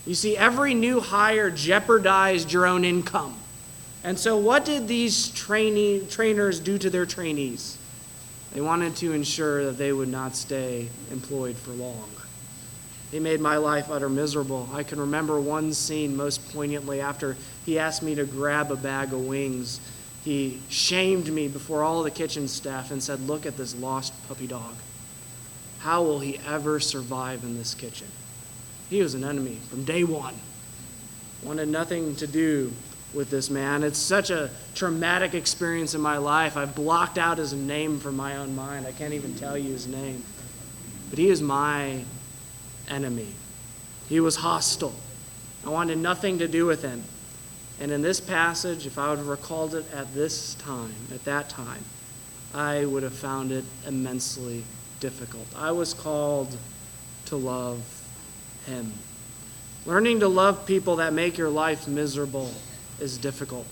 You 0.06 0.14
see, 0.14 0.36
every 0.36 0.74
new 0.74 1.00
hire 1.00 1.50
jeopardized 1.50 2.52
your 2.52 2.66
own 2.66 2.84
income. 2.84 3.34
And 4.04 4.18
so, 4.18 4.36
what 4.36 4.64
did 4.64 4.86
these 4.86 5.28
trainee, 5.30 6.06
trainers 6.08 6.60
do 6.60 6.78
to 6.78 6.88
their 6.88 7.04
trainees? 7.04 7.76
They 8.52 8.60
wanted 8.60 8.96
to 8.96 9.12
ensure 9.12 9.64
that 9.64 9.76
they 9.76 9.92
would 9.92 10.08
not 10.08 10.36
stay 10.36 10.88
employed 11.10 11.56
for 11.56 11.72
long. 11.72 12.08
He 13.10 13.20
made 13.20 13.40
my 13.40 13.56
life 13.56 13.90
utter 13.90 14.08
miserable. 14.08 14.68
I 14.72 14.82
can 14.82 15.00
remember 15.00 15.40
one 15.40 15.72
scene 15.72 16.16
most 16.16 16.52
poignantly 16.52 17.00
after 17.00 17.36
he 17.64 17.78
asked 17.78 18.02
me 18.02 18.14
to 18.14 18.24
grab 18.24 18.70
a 18.70 18.76
bag 18.76 19.12
of 19.12 19.26
wings. 19.26 19.80
He 20.24 20.60
shamed 20.68 21.32
me 21.32 21.48
before 21.48 21.82
all 21.82 22.02
the 22.02 22.10
kitchen 22.10 22.48
staff 22.48 22.90
and 22.90 23.02
said, 23.02 23.20
Look 23.20 23.46
at 23.46 23.56
this 23.56 23.74
lost 23.74 24.12
puppy 24.28 24.46
dog. 24.46 24.74
How 25.80 26.02
will 26.02 26.18
he 26.18 26.38
ever 26.46 26.80
survive 26.80 27.44
in 27.44 27.56
this 27.56 27.74
kitchen? 27.74 28.08
He 28.90 29.00
was 29.00 29.14
an 29.14 29.24
enemy 29.24 29.58
from 29.68 29.84
day 29.84 30.04
one. 30.04 30.34
Wanted 31.42 31.68
nothing 31.68 32.16
to 32.16 32.26
do 32.26 32.72
with 33.14 33.30
this 33.30 33.48
man. 33.48 33.84
It's 33.84 33.98
such 33.98 34.30
a 34.30 34.50
traumatic 34.74 35.34
experience 35.34 35.94
in 35.94 36.00
my 36.00 36.18
life. 36.18 36.56
I've 36.56 36.74
blocked 36.74 37.16
out 37.16 37.38
his 37.38 37.52
name 37.54 38.00
from 38.00 38.16
my 38.16 38.36
own 38.36 38.54
mind. 38.54 38.86
I 38.86 38.92
can't 38.92 39.14
even 39.14 39.34
tell 39.34 39.56
you 39.56 39.72
his 39.72 39.86
name. 39.86 40.22
But 41.10 41.18
he 41.18 41.28
is 41.28 41.40
my 41.40 42.04
enemy. 42.88 43.34
He 44.08 44.20
was 44.20 44.36
hostile. 44.36 44.94
I 45.66 45.70
wanted 45.70 45.98
nothing 45.98 46.38
to 46.38 46.48
do 46.48 46.66
with 46.66 46.82
him. 46.82 47.02
And 47.80 47.92
in 47.92 48.02
this 48.02 48.20
passage, 48.20 48.86
if 48.86 48.98
I 48.98 49.10
would 49.10 49.18
have 49.18 49.28
recalled 49.28 49.74
it 49.74 49.84
at 49.92 50.14
this 50.14 50.54
time, 50.54 50.94
at 51.12 51.24
that 51.24 51.48
time, 51.48 51.84
I 52.54 52.84
would 52.84 53.02
have 53.02 53.14
found 53.14 53.52
it 53.52 53.64
immensely 53.86 54.64
difficult. 55.00 55.46
I 55.56 55.70
was 55.70 55.94
called 55.94 56.56
to 57.26 57.36
love 57.36 57.82
him. 58.66 58.92
Learning 59.86 60.20
to 60.20 60.28
love 60.28 60.66
people 60.66 60.96
that 60.96 61.12
make 61.12 61.38
your 61.38 61.50
life 61.50 61.86
miserable 61.86 62.52
is 63.00 63.16
difficult. 63.16 63.66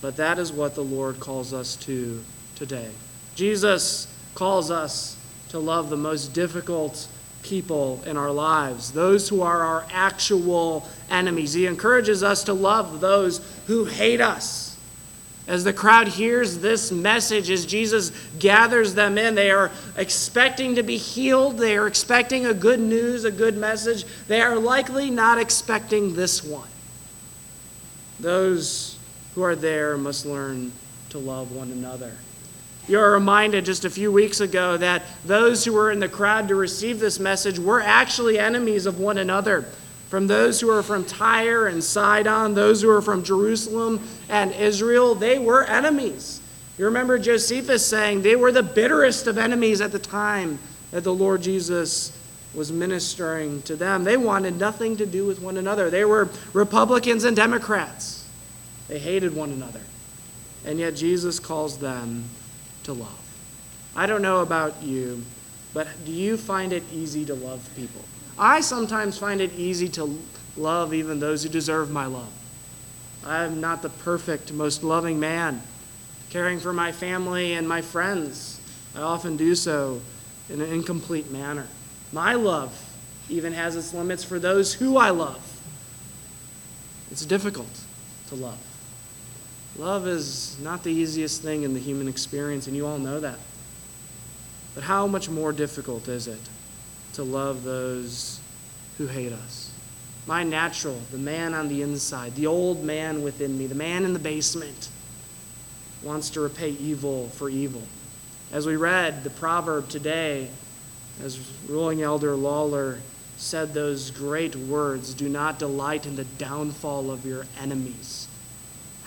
But 0.00 0.16
that 0.16 0.38
is 0.38 0.52
what 0.52 0.74
the 0.74 0.84
Lord 0.84 1.20
calls 1.20 1.52
us 1.52 1.76
to 1.76 2.24
today. 2.54 2.90
Jesus 3.34 4.06
calls 4.34 4.70
us 4.70 5.16
to 5.50 5.58
love 5.58 5.90
the 5.90 5.96
most 5.96 6.32
difficult 6.32 7.08
people 7.48 8.02
in 8.04 8.16
our 8.16 8.30
lives, 8.30 8.92
those 8.92 9.28
who 9.28 9.42
are 9.42 9.62
our 9.62 9.86
actual 9.90 10.86
enemies. 11.10 11.54
He 11.54 11.66
encourages 11.66 12.22
us 12.22 12.44
to 12.44 12.52
love 12.52 13.00
those 13.00 13.40
who 13.66 13.84
hate 13.84 14.20
us. 14.20 14.76
As 15.46 15.64
the 15.64 15.72
crowd 15.72 16.08
hears 16.08 16.58
this 16.58 16.92
message, 16.92 17.48
as 17.48 17.64
Jesus 17.64 18.10
gathers 18.38 18.92
them 18.92 19.16
in, 19.16 19.34
they 19.34 19.50
are 19.50 19.70
expecting 19.96 20.74
to 20.74 20.82
be 20.82 20.98
healed. 20.98 21.56
They 21.56 21.78
are 21.78 21.86
expecting 21.86 22.44
a 22.44 22.52
good 22.52 22.80
news, 22.80 23.24
a 23.24 23.30
good 23.30 23.56
message. 23.56 24.04
They 24.26 24.42
are 24.42 24.56
likely 24.56 25.08
not 25.08 25.38
expecting 25.38 26.14
this 26.14 26.44
one. 26.44 26.68
Those 28.20 28.98
who 29.34 29.42
are 29.42 29.56
there 29.56 29.96
must 29.96 30.26
learn 30.26 30.70
to 31.10 31.18
love 31.18 31.50
one 31.50 31.72
another. 31.72 32.12
You're 32.88 33.12
reminded 33.12 33.66
just 33.66 33.84
a 33.84 33.90
few 33.90 34.10
weeks 34.10 34.40
ago 34.40 34.78
that 34.78 35.02
those 35.24 35.64
who 35.64 35.74
were 35.74 35.90
in 35.90 36.00
the 36.00 36.08
crowd 36.08 36.48
to 36.48 36.54
receive 36.54 36.98
this 36.98 37.20
message 37.20 37.58
were 37.58 37.82
actually 37.82 38.38
enemies 38.38 38.86
of 38.86 38.98
one 38.98 39.18
another. 39.18 39.62
From 40.08 40.26
those 40.26 40.58
who 40.58 40.70
are 40.70 40.82
from 40.82 41.04
Tyre 41.04 41.66
and 41.66 41.84
Sidon, 41.84 42.54
those 42.54 42.80
who 42.80 42.88
are 42.88 43.02
from 43.02 43.22
Jerusalem 43.22 44.00
and 44.30 44.52
Israel, 44.52 45.14
they 45.14 45.38
were 45.38 45.64
enemies. 45.64 46.40
You 46.78 46.86
remember 46.86 47.18
Josephus 47.18 47.86
saying 47.86 48.22
they 48.22 48.36
were 48.36 48.52
the 48.52 48.62
bitterest 48.62 49.26
of 49.26 49.36
enemies 49.36 49.82
at 49.82 49.92
the 49.92 49.98
time 49.98 50.58
that 50.90 51.04
the 51.04 51.12
Lord 51.12 51.42
Jesus 51.42 52.16
was 52.54 52.72
ministering 52.72 53.60
to 53.62 53.76
them. 53.76 54.04
They 54.04 54.16
wanted 54.16 54.58
nothing 54.58 54.96
to 54.96 55.04
do 55.04 55.26
with 55.26 55.42
one 55.42 55.58
another. 55.58 55.90
They 55.90 56.06
were 56.06 56.30
Republicans 56.54 57.24
and 57.24 57.36
Democrats. 57.36 58.26
They 58.88 58.98
hated 58.98 59.34
one 59.36 59.50
another. 59.50 59.82
And 60.64 60.78
yet 60.78 60.96
Jesus 60.96 61.38
calls 61.38 61.78
them 61.78 62.24
to 62.88 62.94
love. 62.94 63.20
I 63.94 64.06
don't 64.06 64.22
know 64.22 64.40
about 64.40 64.82
you, 64.82 65.22
but 65.74 65.86
do 66.06 66.10
you 66.10 66.38
find 66.38 66.72
it 66.72 66.82
easy 66.90 67.24
to 67.26 67.34
love 67.34 67.68
people? 67.76 68.00
I 68.38 68.62
sometimes 68.62 69.18
find 69.18 69.42
it 69.42 69.52
easy 69.58 69.88
to 69.90 70.18
love 70.56 70.94
even 70.94 71.20
those 71.20 71.42
who 71.42 71.50
deserve 71.50 71.90
my 71.90 72.06
love. 72.06 72.32
I'm 73.26 73.60
not 73.60 73.82
the 73.82 73.90
perfect, 73.90 74.52
most 74.52 74.82
loving 74.82 75.20
man. 75.20 75.60
Caring 76.30 76.60
for 76.60 76.72
my 76.72 76.92
family 76.92 77.52
and 77.52 77.68
my 77.68 77.82
friends, 77.82 78.58
I 78.96 79.00
often 79.00 79.36
do 79.36 79.54
so 79.54 80.00
in 80.48 80.62
an 80.62 80.72
incomplete 80.72 81.30
manner. 81.30 81.66
My 82.10 82.34
love 82.34 82.74
even 83.28 83.52
has 83.52 83.76
its 83.76 83.92
limits 83.92 84.24
for 84.24 84.38
those 84.38 84.72
who 84.72 84.96
I 84.96 85.10
love. 85.10 85.44
It's 87.10 87.26
difficult 87.26 87.80
to 88.28 88.34
love. 88.34 88.67
Love 89.78 90.08
is 90.08 90.58
not 90.60 90.82
the 90.82 90.90
easiest 90.90 91.40
thing 91.40 91.62
in 91.62 91.72
the 91.72 91.78
human 91.78 92.08
experience, 92.08 92.66
and 92.66 92.76
you 92.76 92.84
all 92.84 92.98
know 92.98 93.20
that. 93.20 93.38
But 94.74 94.82
how 94.82 95.06
much 95.06 95.30
more 95.30 95.52
difficult 95.52 96.08
is 96.08 96.26
it 96.26 96.40
to 97.12 97.22
love 97.22 97.62
those 97.62 98.40
who 98.98 99.06
hate 99.06 99.32
us? 99.32 99.72
My 100.26 100.42
natural, 100.42 101.00
the 101.12 101.18
man 101.18 101.54
on 101.54 101.68
the 101.68 101.82
inside, 101.82 102.34
the 102.34 102.48
old 102.48 102.82
man 102.82 103.22
within 103.22 103.56
me, 103.56 103.66
the 103.68 103.74
man 103.76 104.04
in 104.04 104.12
the 104.12 104.18
basement, 104.18 104.88
wants 106.02 106.28
to 106.30 106.40
repay 106.40 106.70
evil 106.70 107.28
for 107.28 107.48
evil. 107.48 107.82
As 108.52 108.66
we 108.66 108.76
read 108.76 109.22
the 109.22 109.30
proverb 109.30 109.88
today, 109.88 110.48
as 111.22 111.38
ruling 111.68 112.02
elder 112.02 112.34
Lawler 112.34 112.98
said 113.36 113.74
those 113.74 114.10
great 114.10 114.56
words 114.56 115.14
do 115.14 115.28
not 115.28 115.60
delight 115.60 116.04
in 116.04 116.16
the 116.16 116.24
downfall 116.24 117.10
of 117.10 117.24
your 117.24 117.46
enemies 117.60 118.27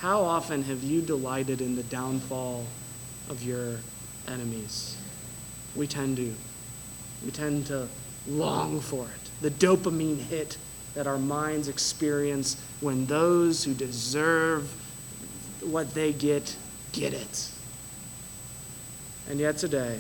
how 0.02 0.22
often 0.22 0.64
have 0.64 0.84
you 0.84 1.00
delighted 1.00 1.62
in 1.62 1.76
the 1.76 1.84
downfall 1.84 2.66
of 3.30 3.44
your 3.44 3.78
enemies? 4.28 4.98
We 5.76 5.86
tend 5.86 6.18
to. 6.18 6.34
We 7.24 7.30
tend 7.30 7.68
to 7.68 7.88
long 8.28 8.80
for 8.80 9.04
it. 9.06 9.30
The 9.42 9.52
dopamine 9.52 10.18
hit 10.18 10.58
that 10.96 11.06
our 11.06 11.20
minds 11.20 11.68
experience 11.68 12.60
when 12.80 13.06
those 13.06 13.64
who 13.64 13.76
deserve 13.76 14.72
what 15.62 15.94
they 15.94 16.14
get 16.14 16.56
get 16.94 17.14
it. 17.14 17.52
And 19.30 19.40
yet 19.40 19.58
today, 19.58 20.00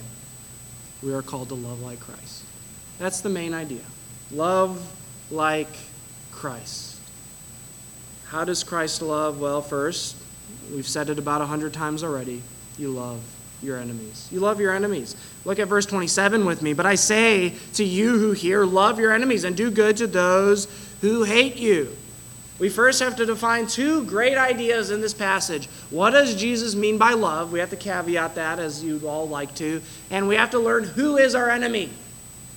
we 1.03 1.13
are 1.13 1.21
called 1.21 1.49
to 1.49 1.55
love 1.55 1.79
like 1.83 1.99
Christ. 1.99 2.43
That's 2.97 3.21
the 3.21 3.29
main 3.29 3.53
idea. 3.53 3.83
Love 4.31 4.81
like 5.29 5.69
Christ. 6.31 6.90
How 8.31 8.45
does 8.45 8.63
Christ 8.63 9.01
love? 9.01 9.41
Well, 9.41 9.61
first, 9.61 10.15
we've 10.73 10.87
said 10.87 11.09
it 11.09 11.19
about 11.19 11.41
a 11.41 11.45
hundred 11.45 11.73
times 11.73 12.01
already. 12.01 12.41
You 12.77 12.87
love 12.87 13.21
your 13.61 13.77
enemies. 13.77 14.29
You 14.31 14.39
love 14.39 14.61
your 14.61 14.73
enemies. 14.73 15.17
Look 15.43 15.59
at 15.59 15.67
verse 15.67 15.85
27 15.85 16.45
with 16.45 16.61
me. 16.61 16.71
But 16.71 16.85
I 16.85 16.95
say 16.95 17.53
to 17.73 17.83
you 17.83 18.17
who 18.17 18.31
hear, 18.31 18.63
love 18.63 18.99
your 18.99 19.11
enemies 19.11 19.43
and 19.43 19.53
do 19.53 19.69
good 19.69 19.97
to 19.97 20.07
those 20.07 20.69
who 21.01 21.23
hate 21.23 21.57
you. 21.57 21.93
we 22.57 22.69
first 22.69 23.01
have 23.01 23.17
to 23.17 23.25
define 23.25 23.67
two 23.67 24.05
great 24.05 24.37
ideas 24.37 24.91
in 24.91 25.01
this 25.01 25.13
passage. 25.13 25.67
What 25.89 26.11
does 26.11 26.33
Jesus 26.33 26.73
mean 26.73 26.97
by 26.97 27.11
love? 27.11 27.51
We 27.51 27.59
have 27.59 27.71
to 27.71 27.75
caveat 27.75 28.35
that 28.35 28.59
as 28.59 28.81
you'd 28.81 29.03
all 29.03 29.27
like 29.27 29.53
to. 29.55 29.81
And 30.09 30.29
we 30.29 30.37
have 30.37 30.51
to 30.51 30.59
learn 30.59 30.85
who 30.85 31.17
is 31.17 31.35
our 31.35 31.49
enemy. 31.49 31.89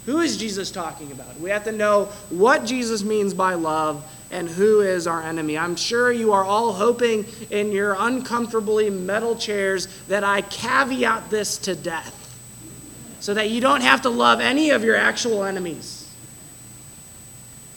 Who 0.06 0.20
is 0.20 0.37
Jesus 0.37 0.70
talking 0.70 1.12
about? 1.12 1.38
We 1.40 1.50
have 1.50 1.64
to 1.64 1.73
know 1.73 2.06
what 2.28 2.64
Jesus 2.64 3.02
means 3.02 3.32
by 3.32 3.54
love 3.54 4.04
and 4.30 4.49
who 4.49 4.80
is 4.80 5.06
our 5.06 5.23
enemy. 5.23 5.56
I'm 5.56 5.76
sure 5.76 6.12
you 6.12 6.32
are 6.32 6.44
all 6.44 6.73
hoping 6.73 7.25
in 7.50 7.73
your 7.73 7.96
uncomfortably 7.99 8.90
metal 8.90 9.37
chairs 9.37 9.87
that 10.08 10.25
I 10.25 10.42
caveat 10.42 11.30
this 11.30 11.56
to 11.58 11.75
death 11.75 12.20
so 13.20 13.32
that 13.32 13.49
you 13.49 13.61
don't 13.61 13.80
have 13.80 14.02
to 14.02 14.11
love 14.11 14.40
any 14.40 14.70
of 14.70 14.84
your 14.84 14.96
actual 14.96 15.44
enemies. 15.44 16.12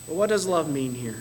But 0.06 0.16
what 0.16 0.28
does 0.28 0.46
love 0.46 0.70
mean 0.70 0.94
here? 0.94 1.16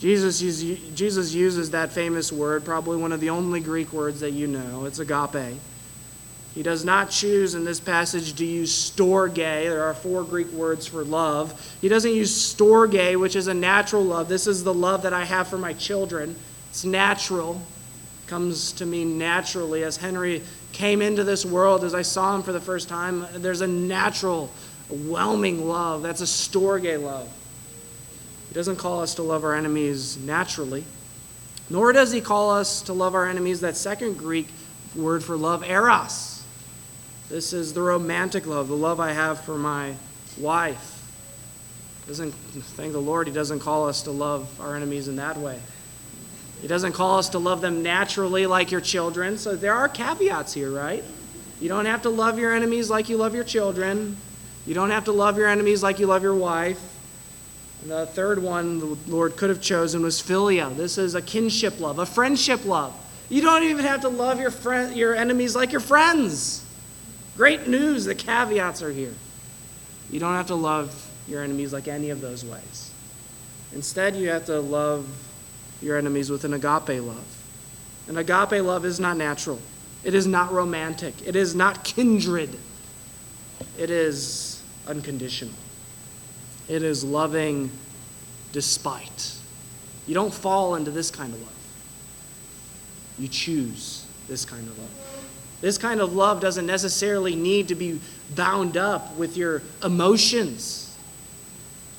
Jesus, 0.00 0.40
Jesus 0.40 1.34
uses 1.34 1.70
that 1.70 1.90
famous 1.90 2.30
word, 2.30 2.64
probably 2.64 2.98
one 2.98 3.12
of 3.12 3.20
the 3.20 3.30
only 3.30 3.60
Greek 3.60 3.92
words 3.92 4.20
that 4.20 4.32
you 4.32 4.46
know. 4.46 4.84
It's 4.84 4.98
agape. 4.98 5.58
He 6.58 6.64
does 6.64 6.84
not 6.84 7.08
choose 7.08 7.54
in 7.54 7.64
this 7.64 7.78
passage 7.78 8.34
to 8.34 8.44
use 8.44 8.90
storge. 8.90 9.36
There 9.36 9.84
are 9.84 9.94
four 9.94 10.24
Greek 10.24 10.48
words 10.48 10.88
for 10.88 11.04
love. 11.04 11.78
He 11.80 11.88
doesn't 11.88 12.12
use 12.12 12.32
storge, 12.32 13.16
which 13.16 13.36
is 13.36 13.46
a 13.46 13.54
natural 13.54 14.02
love. 14.02 14.28
This 14.28 14.48
is 14.48 14.64
the 14.64 14.74
love 14.74 15.02
that 15.02 15.12
I 15.12 15.24
have 15.24 15.46
for 15.46 15.56
my 15.56 15.72
children. 15.72 16.34
It's 16.70 16.84
natural, 16.84 17.62
it 18.24 18.28
comes 18.28 18.72
to 18.72 18.86
me 18.86 19.04
naturally. 19.04 19.84
As 19.84 19.98
Henry 19.98 20.42
came 20.72 21.00
into 21.00 21.22
this 21.22 21.46
world, 21.46 21.84
as 21.84 21.94
I 21.94 22.02
saw 22.02 22.34
him 22.34 22.42
for 22.42 22.50
the 22.50 22.60
first 22.60 22.88
time, 22.88 23.24
there's 23.34 23.60
a 23.60 23.68
natural, 23.68 24.50
whelming 24.90 25.68
love. 25.68 26.02
That's 26.02 26.22
a 26.22 26.24
storge 26.24 27.00
love. 27.00 27.28
He 28.48 28.54
doesn't 28.54 28.78
call 28.78 29.00
us 29.00 29.14
to 29.14 29.22
love 29.22 29.44
our 29.44 29.54
enemies 29.54 30.16
naturally, 30.16 30.82
nor 31.70 31.92
does 31.92 32.10
he 32.10 32.20
call 32.20 32.50
us 32.50 32.82
to 32.82 32.92
love 32.92 33.14
our 33.14 33.28
enemies, 33.28 33.60
that 33.60 33.76
second 33.76 34.18
Greek 34.18 34.48
word 34.96 35.22
for 35.22 35.36
love, 35.36 35.62
eros. 35.62 36.27
This 37.28 37.52
is 37.52 37.74
the 37.74 37.82
romantic 37.82 38.46
love, 38.46 38.68
the 38.68 38.74
love 38.74 39.00
I 39.00 39.12
have 39.12 39.40
for 39.40 39.58
my 39.58 39.94
wife. 40.38 40.94
Doesn't 42.06 42.32
thank 42.32 42.92
the 42.92 43.00
Lord, 43.00 43.26
he 43.26 43.34
doesn't 43.34 43.60
call 43.60 43.86
us 43.86 44.02
to 44.02 44.10
love 44.10 44.58
our 44.60 44.74
enemies 44.76 45.08
in 45.08 45.16
that 45.16 45.36
way. 45.36 45.60
He 46.62 46.68
doesn't 46.68 46.92
call 46.92 47.18
us 47.18 47.28
to 47.30 47.38
love 47.38 47.60
them 47.60 47.82
naturally 47.82 48.46
like 48.46 48.70
your 48.70 48.80
children. 48.80 49.36
So 49.36 49.54
there 49.54 49.74
are 49.74 49.88
caveats 49.88 50.54
here, 50.54 50.70
right? 50.70 51.04
You 51.60 51.68
don't 51.68 51.86
have 51.86 52.02
to 52.02 52.08
love 52.08 52.38
your 52.38 52.54
enemies 52.54 52.88
like 52.88 53.08
you 53.08 53.16
love 53.16 53.34
your 53.34 53.44
children. 53.44 54.16
You 54.66 54.74
don't 54.74 54.90
have 54.90 55.04
to 55.04 55.12
love 55.12 55.36
your 55.36 55.48
enemies 55.48 55.82
like 55.82 55.98
you 55.98 56.06
love 56.06 56.22
your 56.22 56.34
wife. 56.34 56.80
And 57.82 57.90
the 57.90 58.06
third 58.06 58.42
one 58.42 58.80
the 58.80 58.98
Lord 59.06 59.36
could 59.36 59.50
have 59.50 59.60
chosen 59.60 60.02
was 60.02 60.20
philia. 60.20 60.74
This 60.76 60.98
is 60.98 61.14
a 61.14 61.22
kinship 61.22 61.78
love, 61.78 61.98
a 61.98 62.06
friendship 62.06 62.64
love. 62.64 62.94
You 63.28 63.42
don't 63.42 63.64
even 63.64 63.84
have 63.84 64.00
to 64.00 64.08
love 64.08 64.40
your 64.40 64.50
friend, 64.50 64.96
your 64.96 65.14
enemies 65.14 65.54
like 65.54 65.72
your 65.72 65.80
friends. 65.80 66.64
Great 67.38 67.68
news, 67.68 68.04
the 68.04 68.16
caveats 68.16 68.82
are 68.82 68.90
here. 68.90 69.14
You 70.10 70.18
don't 70.18 70.34
have 70.34 70.48
to 70.48 70.56
love 70.56 71.08
your 71.28 71.44
enemies 71.44 71.72
like 71.72 71.86
any 71.86 72.10
of 72.10 72.20
those 72.20 72.44
ways. 72.44 72.90
Instead, 73.72 74.16
you 74.16 74.28
have 74.30 74.44
to 74.46 74.58
love 74.58 75.08
your 75.80 75.96
enemies 75.96 76.30
with 76.30 76.42
an 76.42 76.52
agape 76.52 77.00
love. 77.00 77.24
An 78.08 78.16
agape 78.16 78.60
love 78.64 78.84
is 78.84 78.98
not 78.98 79.16
natural. 79.16 79.60
It 80.02 80.14
is 80.14 80.26
not 80.26 80.50
romantic. 80.50 81.14
It 81.24 81.36
is 81.36 81.54
not 81.54 81.84
kindred. 81.84 82.58
It 83.78 83.90
is 83.90 84.60
unconditional. 84.88 85.54
It 86.66 86.82
is 86.82 87.04
loving 87.04 87.70
despite. 88.50 89.36
You 90.08 90.14
don't 90.14 90.34
fall 90.34 90.74
into 90.74 90.90
this 90.90 91.12
kind 91.12 91.32
of 91.32 91.40
love. 91.40 91.54
You 93.16 93.28
choose 93.28 94.04
this 94.26 94.44
kind 94.44 94.66
of 94.66 94.76
love. 94.76 95.07
This 95.60 95.78
kind 95.78 96.00
of 96.00 96.14
love 96.14 96.40
doesn't 96.40 96.66
necessarily 96.66 97.34
need 97.34 97.68
to 97.68 97.74
be 97.74 98.00
bound 98.34 98.76
up 98.76 99.16
with 99.16 99.36
your 99.36 99.62
emotions. 99.82 100.96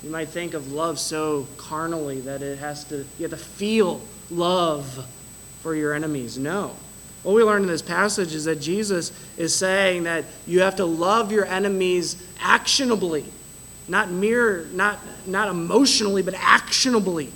You 0.03 0.09
might 0.09 0.29
think 0.29 0.53
of 0.53 0.71
love 0.71 0.97
so 0.97 1.47
carnally 1.57 2.21
that 2.21 2.41
it 2.41 2.59
has 2.59 2.85
to, 2.85 3.05
you 3.17 3.23
have 3.23 3.31
to 3.31 3.37
feel 3.37 4.01
love 4.31 5.05
for 5.61 5.75
your 5.75 5.93
enemies. 5.93 6.38
No. 6.38 6.75
What 7.23 7.36
we 7.36 7.43
learn 7.43 7.63
in 7.63 7.67
this 7.67 7.81
passage 7.81 8.34
is 8.34 8.45
that 8.45 8.62
Jesus 8.62 9.12
is 9.38 9.53
saying 9.53 10.03
that 10.03 10.23
you 10.47 10.62
have 10.62 10.77
to 10.77 10.86
love 10.86 11.31
your 11.34 11.45
enemies 11.45 12.25
actionably 12.39 13.25
not 13.89 14.12
mere, 14.12 14.65
not, 14.71 14.99
not 15.25 15.49
emotionally, 15.49 16.21
but 16.21 16.36
actionably. 16.36 17.31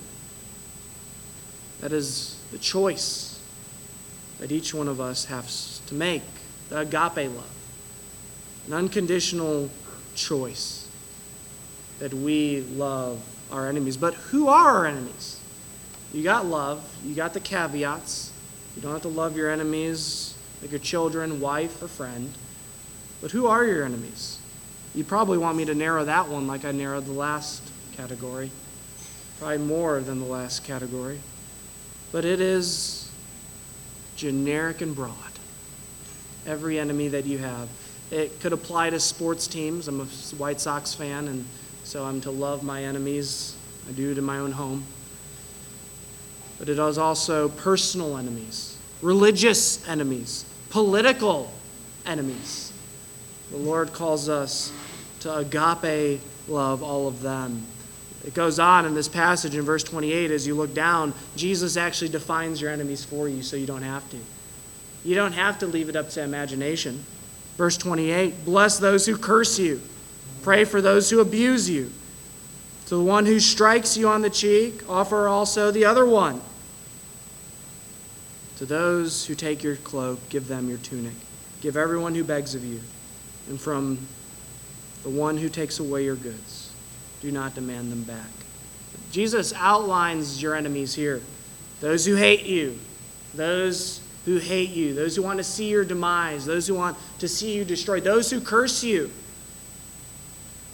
That 1.82 1.91
is 1.91 2.39
the 2.52 2.60
choice 2.60 3.33
that 4.43 4.51
each 4.51 4.73
one 4.73 4.89
of 4.89 4.99
us 4.99 5.23
has 5.23 5.79
to 5.86 5.95
make 5.95 6.21
the 6.67 6.79
agape 6.79 7.32
love, 7.34 7.49
an 8.67 8.73
unconditional 8.73 9.69
choice 10.15 10.86
that 11.99 12.13
we 12.13 12.60
love 12.60 13.23
our 13.53 13.69
enemies. 13.69 13.95
But 13.95 14.15
who 14.15 14.49
are 14.49 14.79
our 14.79 14.86
enemies? 14.86 15.39
You 16.12 16.23
got 16.23 16.45
love, 16.45 16.84
you 17.06 17.15
got 17.15 17.34
the 17.34 17.39
caveats. 17.39 18.34
You 18.75 18.82
don't 18.82 18.91
have 18.91 19.03
to 19.03 19.08
love 19.08 19.38
your 19.38 19.49
enemies 19.49 20.36
like 20.62 20.71
your 20.71 20.79
children, 20.82 21.39
wife, 21.39 21.82
or 21.82 21.88
friend. 21.88 22.29
But 23.21 23.32
who 23.32 23.47
are 23.47 23.63
your 23.63 23.86
enemies? 23.86 24.39
You 24.93 25.06
probably 25.06 25.38
want 25.38 25.56
me 25.56 25.63
to 25.63 25.73
narrow 25.73 26.03
that 26.03 26.27
one 26.27 26.47
like 26.47 26.65
I 26.65 26.73
narrowed 26.73 27.06
the 27.06 27.13
last 27.13 27.63
category. 27.95 28.51
Probably 29.39 29.60
more 29.60 30.01
than 30.01 30.19
the 30.19 30.25
last 30.25 30.65
category. 30.65 31.21
But 32.12 32.25
it 32.25 32.41
is 32.41 33.03
generic 34.24 34.80
and 34.80 34.96
broad. 34.96 35.12
Every 36.48 36.80
enemy 36.80 37.10
that 37.10 37.26
you 37.26 37.40
have. 37.40 37.68
It 38.10 38.40
could 38.40 38.54
apply 38.54 38.92
to 38.92 39.00
sports 39.02 39.48
teams. 39.48 39.90
I'm 39.90 40.00
a 40.00 40.06
White 40.38 40.62
Sox 40.62 40.94
fan, 40.94 41.28
and 41.28 41.46
so 41.84 42.06
I'm 42.06 42.22
to 42.22 42.32
love 42.32 42.64
my 42.64 42.86
enemies. 42.86 43.54
I 43.86 43.92
do 43.92 44.16
to 44.16 44.22
my 44.22 44.38
own 44.38 44.54
home. 44.54 44.86
But 46.58 46.70
it 46.70 46.80
is 46.80 46.98
also 46.98 47.50
personal 47.50 48.16
enemies, 48.16 48.78
religious 49.02 49.86
enemies, 49.90 50.46
political 50.70 51.52
enemies. 52.06 52.72
The 53.52 53.58
Lord 53.58 53.92
calls 53.92 54.30
us 54.30 54.72
to 55.20 55.36
agape 55.36 56.22
love 56.48 56.82
all 56.82 57.10
of 57.10 57.22
them. 57.22 57.66
It 58.26 58.34
goes 58.34 58.58
on 58.58 58.86
in 58.86 58.96
this 58.96 59.10
passage 59.10 59.56
in 59.56 59.64
verse 59.64 59.84
28 59.84 60.32
as 60.32 60.48
you 60.48 60.56
look 60.56 60.74
down, 60.74 61.14
Jesus 61.36 61.76
actually 61.76 62.10
defines 62.10 62.62
your 62.62 62.72
enemies 62.72 63.04
for 63.04 63.28
you 63.28 63.44
so 63.44 63.58
you 63.58 63.66
don't 63.66 63.82
have 63.82 64.10
to. 64.12 64.18
You 65.04 65.16
don't 65.16 65.34
have 65.34 65.60
to 65.60 65.68
leave 65.68 65.90
it 65.90 65.96
up 65.96 66.10
to 66.12 66.24
imagination. 66.24 67.04
Verse 67.58 67.78
28 67.78 68.46
Bless 68.46 68.80
those 68.80 69.06
who 69.06 69.18
curse 69.18 69.60
you, 69.60 69.82
pray 70.42 70.64
for 70.64 70.82
those 70.82 71.10
who 71.10 71.20
abuse 71.20 71.70
you. 71.70 71.92
To 72.88 72.96
the 72.96 73.04
one 73.04 73.26
who 73.26 73.40
strikes 73.40 73.98
you 73.98 74.08
on 74.08 74.22
the 74.22 74.30
cheek, 74.30 74.90
offer 74.90 75.28
also 75.28 75.72
the 75.72 75.86
other 75.86 76.06
one. 76.06 76.42
To 78.58 78.66
those 78.66 79.26
who 79.26 79.36
take 79.36 79.64
your 79.64 79.78
cloak, 79.78 80.30
give 80.30 80.48
them 80.48 80.70
your 80.70 80.78
tunic. 80.78 81.14
Give 81.62 81.76
everyone 81.76 82.14
who 82.14 82.24
begs 82.24 82.56
of 82.56 82.64
you. 82.64 82.82
And 83.50 83.60
from 83.60 84.06
the 85.04 85.10
one 85.10 85.38
who 85.38 85.50
takes 85.50 85.80
away 85.80 86.04
your 86.06 86.16
goods. 86.16 86.62
Do 87.24 87.32
not 87.32 87.56
demand 87.56 87.90
them 87.90 88.04
back. 88.04 88.30
Jesus 89.12 89.54
outlines 89.56 90.42
your 90.42 90.56
enemies 90.56 90.94
here 90.94 91.22
those 91.80 92.06
who 92.06 92.16
hate 92.16 92.46
you, 92.46 92.80
those 93.34 94.02
who 94.26 94.38
hate 94.38 94.70
you, 94.70 94.94
those 94.94 95.16
who 95.16 95.22
want 95.22 95.38
to 95.38 95.44
see 95.44 95.70
your 95.70 95.84
demise, 95.84 96.46
those 96.46 96.68
who 96.68 96.76
want 96.76 96.98
to 97.20 97.28
see 97.28 97.54
you 97.56 97.66
destroyed, 97.66 98.04
those 98.04 98.30
who 98.30 98.40
curse 98.40 98.84
you, 98.84 99.12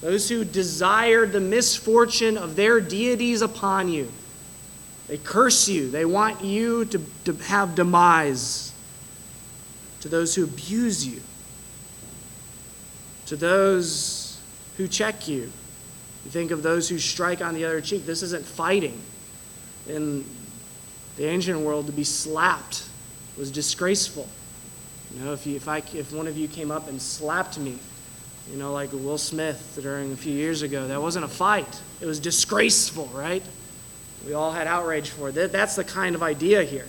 those 0.01 0.29
who 0.29 0.43
desire 0.43 1.25
the 1.25 1.39
misfortune 1.39 2.37
of 2.37 2.55
their 2.55 2.79
deities 2.79 3.41
upon 3.41 3.89
you. 3.89 4.11
They 5.07 5.17
curse 5.17 5.67
you, 5.67 5.89
they 5.89 6.05
want 6.05 6.43
you 6.43 6.85
to, 6.85 7.01
to 7.25 7.33
have 7.33 7.75
demise. 7.75 8.73
To 10.01 10.09
those 10.09 10.33
who 10.33 10.45
abuse 10.45 11.05
you, 11.05 11.21
to 13.25 13.35
those 13.35 14.39
who 14.77 14.87
check 14.87 15.27
you. 15.27 15.51
You 16.25 16.31
think 16.31 16.51
of 16.51 16.63
those 16.63 16.89
who 16.89 16.99
strike 16.99 17.41
on 17.41 17.53
the 17.53 17.65
other 17.65 17.81
cheek. 17.81 18.05
This 18.05 18.23
isn't 18.23 18.45
fighting. 18.45 18.99
In 19.87 20.25
the 21.15 21.25
ancient 21.25 21.59
world, 21.61 21.87
to 21.87 21.91
be 21.91 22.03
slapped 22.03 22.87
was 23.37 23.51
disgraceful. 23.51 24.27
You 25.13 25.25
know, 25.25 25.33
if, 25.33 25.47
you, 25.47 25.55
if, 25.55 25.67
I, 25.67 25.77
if 25.93 26.11
one 26.13 26.27
of 26.27 26.37
you 26.37 26.47
came 26.47 26.71
up 26.71 26.87
and 26.87 27.01
slapped 27.01 27.57
me, 27.57 27.79
you 28.51 28.57
know, 28.57 28.73
like 28.73 28.91
Will 28.91 29.17
Smith 29.17 29.79
during 29.81 30.11
a 30.11 30.15
few 30.15 30.33
years 30.33 30.61
ago, 30.61 30.87
that 30.87 31.01
wasn't 31.01 31.25
a 31.25 31.29
fight. 31.29 31.81
It 32.01 32.05
was 32.05 32.19
disgraceful, 32.19 33.05
right? 33.07 33.43
We 34.25 34.33
all 34.33 34.51
had 34.51 34.67
outrage 34.67 35.09
for 35.09 35.29
it. 35.29 35.51
That's 35.51 35.75
the 35.75 35.83
kind 35.83 36.15
of 36.15 36.21
idea 36.21 36.63
here. 36.63 36.87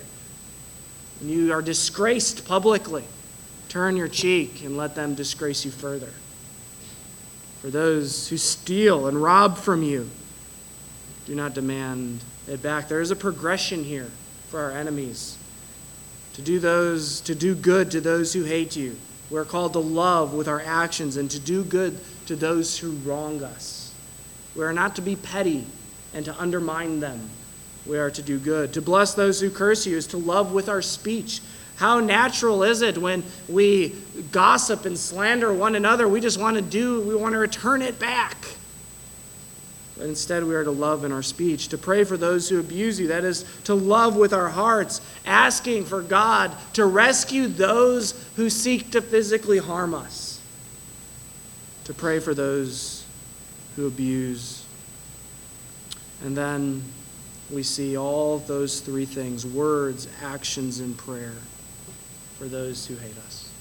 When 1.20 1.30
you 1.30 1.52
are 1.52 1.62
disgraced 1.62 2.46
publicly, 2.46 3.04
turn 3.68 3.96
your 3.96 4.08
cheek 4.08 4.64
and 4.64 4.76
let 4.76 4.94
them 4.94 5.14
disgrace 5.14 5.64
you 5.64 5.70
further 5.70 6.10
for 7.60 7.68
those 7.68 8.28
who 8.28 8.36
steal 8.36 9.06
and 9.06 9.22
rob 9.22 9.58
from 9.58 9.82
you. 9.82 10.08
Do 11.26 11.34
not 11.34 11.54
demand 11.54 12.20
it 12.48 12.62
back. 12.62 12.88
There 12.88 13.00
is 13.00 13.10
a 13.10 13.16
progression 13.16 13.84
here 13.84 14.08
for 14.48 14.60
our 14.60 14.72
enemies. 14.72 15.36
To 16.34 16.42
do 16.42 16.58
those 16.58 17.20
to 17.22 17.34
do 17.34 17.54
good 17.54 17.90
to 17.90 18.00
those 18.00 18.32
who 18.32 18.44
hate 18.44 18.76
you. 18.76 18.96
We're 19.28 19.44
called 19.44 19.74
to 19.74 19.78
love 19.78 20.32
with 20.32 20.48
our 20.48 20.60
actions 20.60 21.16
and 21.16 21.30
to 21.30 21.38
do 21.38 21.62
good 21.62 21.98
to 22.26 22.34
those 22.34 22.78
who 22.78 22.92
wrong 22.92 23.42
us. 23.42 23.94
We 24.56 24.64
are 24.64 24.72
not 24.72 24.96
to 24.96 25.02
be 25.02 25.14
petty 25.14 25.66
and 26.14 26.24
to 26.24 26.40
undermine 26.40 27.00
them. 27.00 27.30
We 27.86 27.98
are 27.98 28.10
to 28.10 28.22
do 28.22 28.38
good. 28.38 28.72
To 28.74 28.82
bless 28.82 29.14
those 29.14 29.40
who 29.40 29.50
curse 29.50 29.86
you 29.86 29.96
is 29.96 30.06
to 30.08 30.16
love 30.16 30.52
with 30.52 30.68
our 30.68 30.82
speech. 30.82 31.40
How 31.80 31.98
natural 31.98 32.62
is 32.62 32.82
it 32.82 32.98
when 32.98 33.24
we 33.48 33.94
gossip 34.32 34.84
and 34.84 34.98
slander 34.98 35.50
one 35.50 35.74
another? 35.74 36.06
We 36.06 36.20
just 36.20 36.38
want 36.38 36.56
to 36.56 36.62
do, 36.62 37.00
we 37.00 37.16
want 37.16 37.32
to 37.32 37.38
return 37.38 37.80
it 37.80 37.98
back. 37.98 38.36
But 39.96 40.04
instead, 40.04 40.44
we 40.44 40.54
are 40.54 40.62
to 40.62 40.70
love 40.70 41.06
in 41.06 41.12
our 41.12 41.22
speech, 41.22 41.68
to 41.68 41.78
pray 41.78 42.04
for 42.04 42.18
those 42.18 42.50
who 42.50 42.60
abuse 42.60 43.00
you. 43.00 43.08
That 43.08 43.24
is, 43.24 43.46
to 43.64 43.74
love 43.74 44.14
with 44.14 44.34
our 44.34 44.50
hearts, 44.50 45.00
asking 45.24 45.86
for 45.86 46.02
God 46.02 46.52
to 46.74 46.84
rescue 46.84 47.46
those 47.46 48.28
who 48.36 48.50
seek 48.50 48.90
to 48.90 49.00
physically 49.00 49.56
harm 49.56 49.94
us, 49.94 50.38
to 51.84 51.94
pray 51.94 52.18
for 52.18 52.34
those 52.34 53.06
who 53.76 53.86
abuse. 53.86 54.66
And 56.22 56.36
then 56.36 56.84
we 57.50 57.62
see 57.62 57.96
all 57.96 58.36
those 58.40 58.80
three 58.80 59.06
things 59.06 59.46
words, 59.46 60.08
actions, 60.22 60.80
and 60.80 60.94
prayer 60.98 61.36
for 62.40 62.46
those 62.46 62.86
who 62.86 62.94
hate 62.96 63.18
us. 63.18 63.52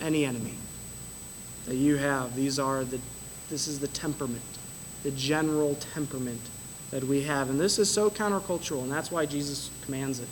Any 0.00 0.24
enemy 0.24 0.54
that 1.66 1.76
you 1.76 1.94
have, 1.94 2.34
these 2.34 2.58
are 2.58 2.82
the 2.82 2.98
this 3.50 3.68
is 3.68 3.78
the 3.78 3.86
temperament, 3.86 4.42
the 5.04 5.12
general 5.12 5.76
temperament 5.76 6.40
that 6.90 7.04
we 7.04 7.22
have. 7.22 7.50
And 7.50 7.60
this 7.60 7.78
is 7.78 7.88
so 7.88 8.10
countercultural, 8.10 8.82
and 8.82 8.90
that's 8.90 9.12
why 9.12 9.26
Jesus 9.26 9.70
commands 9.84 10.18
it. 10.18 10.28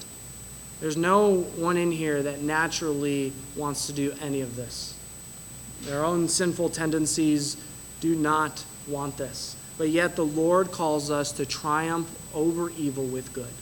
There's 0.80 0.96
no 0.96 1.42
one 1.56 1.76
in 1.76 1.92
here 1.92 2.20
that 2.20 2.42
naturally 2.42 3.32
wants 3.54 3.86
to 3.86 3.92
do 3.92 4.12
any 4.20 4.40
of 4.40 4.56
this. 4.56 4.98
Their 5.82 6.04
own 6.04 6.26
sinful 6.26 6.70
tendencies 6.70 7.56
do 8.00 8.16
not 8.16 8.64
want 8.88 9.16
this. 9.16 9.56
But 9.78 9.90
yet 9.90 10.16
the 10.16 10.26
Lord 10.26 10.72
calls 10.72 11.12
us 11.12 11.30
to 11.32 11.46
triumph 11.46 12.10
over 12.34 12.70
evil 12.70 13.04
with 13.04 13.32
good. 13.32 13.52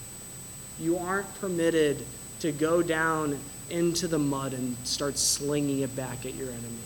You 0.81 0.99
aren't 0.99 1.33
permitted 1.41 2.05
to 2.41 2.53
go 2.53 2.83
down 2.83 3.39
into 3.71 4.09
the 4.09 4.19
mud 4.19 4.53
and 4.53 4.77
start 4.85 5.19
slinging 5.19 5.81
it 5.81 5.95
back 5.97 6.27
at 6.27 6.35
your 6.35 6.49
enemy. 6.49 6.85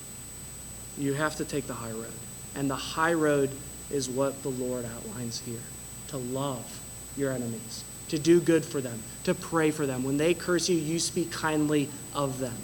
You 0.97 1.15
have 1.15 1.37
to 1.37 1.45
take 1.45 1.67
the 1.67 1.75
high 1.75 1.91
road. 1.91 2.13
And 2.55 2.71
the 2.71 2.77
high 2.77 3.15
road 3.15 3.51
is 3.91 4.09
what 4.09 4.43
the 4.43 4.51
Lord 4.51 4.85
outlines 4.85 5.41
here 5.41 5.61
to 6.09 6.17
love 6.17 6.81
your 7.17 7.33
enemies, 7.33 7.85
to 8.09 8.19
do 8.19 8.41
good 8.41 8.65
for 8.65 8.81
them, 8.81 9.03
to 9.25 9.35
pray 9.35 9.71
for 9.71 9.87
them. 9.87 10.05
When 10.05 10.17
they 10.17 10.35
curse 10.35 10.69
you, 10.69 10.77
you 10.77 10.99
speak 10.99 11.31
kindly 11.31 11.89
of 12.15 12.39
them. 12.39 12.57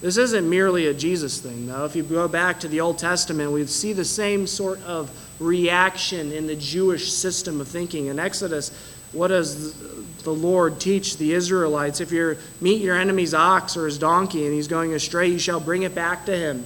This 0.00 0.18
isn't 0.18 0.48
merely 0.48 0.86
a 0.86 0.94
Jesus 0.94 1.40
thing, 1.40 1.66
though. 1.66 1.84
If 1.84 1.96
you 1.96 2.02
go 2.02 2.28
back 2.28 2.60
to 2.60 2.68
the 2.68 2.80
Old 2.80 2.98
Testament, 2.98 3.50
we 3.52 3.64
see 3.66 3.92
the 3.92 4.04
same 4.04 4.46
sort 4.46 4.82
of 4.82 5.10
reaction 5.40 6.32
in 6.32 6.46
the 6.46 6.56
Jewish 6.56 7.12
system 7.12 7.60
of 7.60 7.68
thinking. 7.68 8.06
In 8.06 8.18
Exodus, 8.18 8.70
what 9.12 9.28
does 9.28 9.74
the 10.22 10.32
Lord 10.32 10.80
teach 10.80 11.16
the 11.16 11.32
Israelites? 11.32 12.00
If 12.00 12.12
you 12.12 12.36
meet 12.60 12.82
your 12.82 12.96
enemy's 12.96 13.34
ox 13.34 13.76
or 13.76 13.86
his 13.86 13.98
donkey 13.98 14.44
and 14.44 14.54
he's 14.54 14.68
going 14.68 14.92
astray, 14.92 15.28
you 15.28 15.38
shall 15.38 15.60
bring 15.60 15.82
it 15.82 15.94
back 15.94 16.26
to 16.26 16.36
him. 16.36 16.64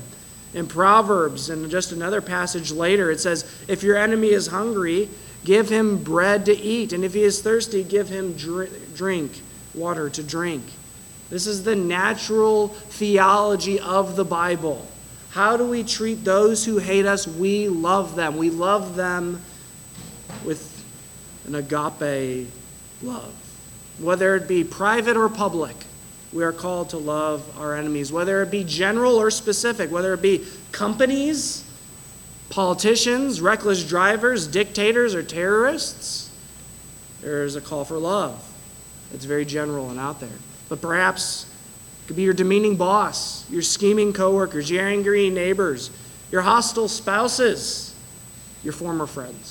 In 0.52 0.66
Proverbs, 0.66 1.48
and 1.48 1.70
just 1.70 1.92
another 1.92 2.20
passage 2.20 2.72
later, 2.72 3.10
it 3.10 3.20
says, 3.20 3.44
If 3.68 3.84
your 3.84 3.96
enemy 3.96 4.30
is 4.30 4.48
hungry, 4.48 5.08
give 5.44 5.68
him 5.68 6.02
bread 6.02 6.44
to 6.46 6.56
eat, 6.56 6.92
and 6.92 7.04
if 7.04 7.14
he 7.14 7.22
is 7.22 7.40
thirsty, 7.40 7.84
give 7.84 8.08
him 8.08 8.34
drink, 8.34 9.42
water 9.74 10.10
to 10.10 10.22
drink. 10.22 10.64
This 11.28 11.46
is 11.46 11.62
the 11.62 11.76
natural 11.76 12.68
theology 12.68 13.78
of 13.78 14.16
the 14.16 14.24
Bible. 14.24 14.84
How 15.30 15.56
do 15.56 15.64
we 15.64 15.84
treat 15.84 16.24
those 16.24 16.64
who 16.64 16.78
hate 16.78 17.06
us? 17.06 17.28
We 17.28 17.68
love 17.68 18.16
them. 18.16 18.36
We 18.36 18.50
love 18.50 18.96
them 18.96 19.40
with 20.44 20.69
an 21.46 21.54
agape 21.54 22.48
love, 23.02 23.32
whether 23.98 24.36
it 24.36 24.46
be 24.46 24.64
private 24.64 25.16
or 25.16 25.28
public 25.28 25.76
we 26.32 26.44
are 26.44 26.52
called 26.52 26.90
to 26.90 26.96
love 26.96 27.58
our 27.58 27.74
enemies, 27.74 28.12
whether 28.12 28.42
it 28.42 28.50
be 28.50 28.62
general 28.62 29.16
or 29.16 29.30
specific, 29.30 29.90
whether 29.90 30.14
it 30.14 30.22
be 30.22 30.46
companies, 30.70 31.64
politicians, 32.50 33.40
reckless 33.40 33.86
drivers, 33.86 34.46
dictators, 34.46 35.14
or 35.14 35.22
terrorists. 35.22 36.30
There 37.20 37.44
is 37.44 37.56
a 37.56 37.60
call 37.60 37.84
for 37.84 37.98
love. 37.98 38.46
It's 39.12 39.24
very 39.24 39.44
general 39.44 39.90
and 39.90 39.98
out 39.98 40.20
there. 40.20 40.28
But 40.68 40.80
perhaps 40.80 41.46
it 42.04 42.06
could 42.06 42.16
be 42.16 42.22
your 42.22 42.34
demeaning 42.34 42.76
boss, 42.76 43.48
your 43.50 43.62
scheming 43.62 44.12
coworkers, 44.12 44.70
your 44.70 44.86
angry 44.86 45.30
neighbors, 45.30 45.90
your 46.30 46.42
hostile 46.42 46.86
spouses, 46.86 47.92
your 48.62 48.72
former 48.72 49.08
friends. 49.08 49.49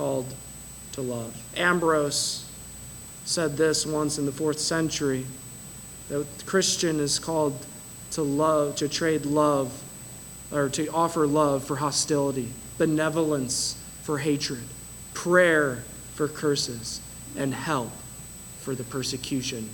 Called 0.00 0.34
to 0.92 1.02
love. 1.02 1.36
Ambrose 1.58 2.48
said 3.26 3.58
this 3.58 3.84
once 3.84 4.16
in 4.16 4.24
the 4.24 4.32
fourth 4.32 4.58
century 4.58 5.26
that 6.08 6.26
Christian 6.46 6.98
is 7.00 7.18
called 7.18 7.66
to 8.12 8.22
love, 8.22 8.76
to 8.76 8.88
trade 8.88 9.26
love, 9.26 9.82
or 10.50 10.70
to 10.70 10.86
offer 10.86 11.26
love 11.26 11.64
for 11.64 11.76
hostility, 11.76 12.48
benevolence 12.78 13.78
for 14.00 14.16
hatred, 14.16 14.62
prayer 15.12 15.84
for 16.14 16.28
curses, 16.28 17.02
and 17.36 17.52
help 17.52 17.92
for 18.60 18.74
the 18.74 18.84
persecution 18.84 19.68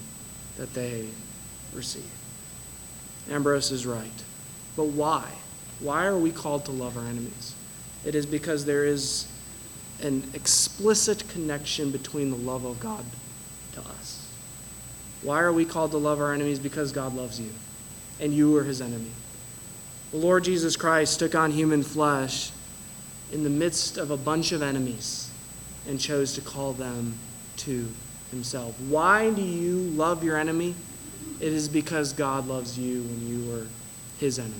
that 0.57 0.75
they 0.75 1.07
receive. 1.73 2.11
Ambrose 3.31 3.71
is 3.71 3.87
right. 3.87 4.25
But 4.75 4.87
why? 4.87 5.31
Why 5.79 6.07
are 6.07 6.19
we 6.19 6.33
called 6.33 6.65
to 6.65 6.73
love 6.73 6.97
our 6.97 7.05
enemies? 7.05 7.55
It 8.05 8.17
is 8.17 8.27
because 8.27 8.65
there 8.65 8.85
is 8.85 9.29
an 10.03 10.31
explicit 10.35 11.29
connection 11.29 11.91
between 11.91 12.31
the 12.31 12.37
love 12.37 12.65
of 12.65 12.81
God 12.81 13.05
to 13.73 13.81
us. 13.81 14.29
Why 15.23 15.41
are 15.41 15.53
we 15.53 15.65
called 15.65 15.91
to 15.93 15.99
love 15.99 16.21
our 16.21 16.33
enemies? 16.33 16.59
Because 16.59 16.93
God 16.93 17.15
loves 17.15 17.41
you, 17.41 17.51
and 18.21 18.33
you 18.33 18.53
were 18.53 18.65
his 18.65 18.81
enemy. 18.81 19.11
The 20.13 20.19
Lord 20.19 20.45
Jesus 20.45 20.77
Christ 20.77 21.19
took 21.19 21.35
on 21.35 21.51
human 21.51 21.83
flesh 21.83 22.51
in 23.33 23.43
the 23.43 23.51
midst 23.51 23.99
of 23.99 24.11
a 24.11 24.17
bunch 24.17 24.53
of 24.53 24.63
enemies 24.63 25.31
and 25.89 25.99
chose 25.99 26.35
to 26.35 26.41
call 26.41 26.73
them 26.73 27.15
to 27.59 27.89
himself. 28.31 28.79
Why 28.81 29.31
do 29.31 29.43
you 29.43 29.79
love 29.79 30.23
your 30.23 30.37
enemy? 30.37 30.75
It 31.41 31.53
is 31.53 31.69
because 31.69 32.13
God 32.13 32.47
loves 32.47 32.79
you 32.79 33.03
when 33.03 33.27
you 33.27 33.51
were 33.51 33.67
his 34.19 34.39
enemy. 34.39 34.55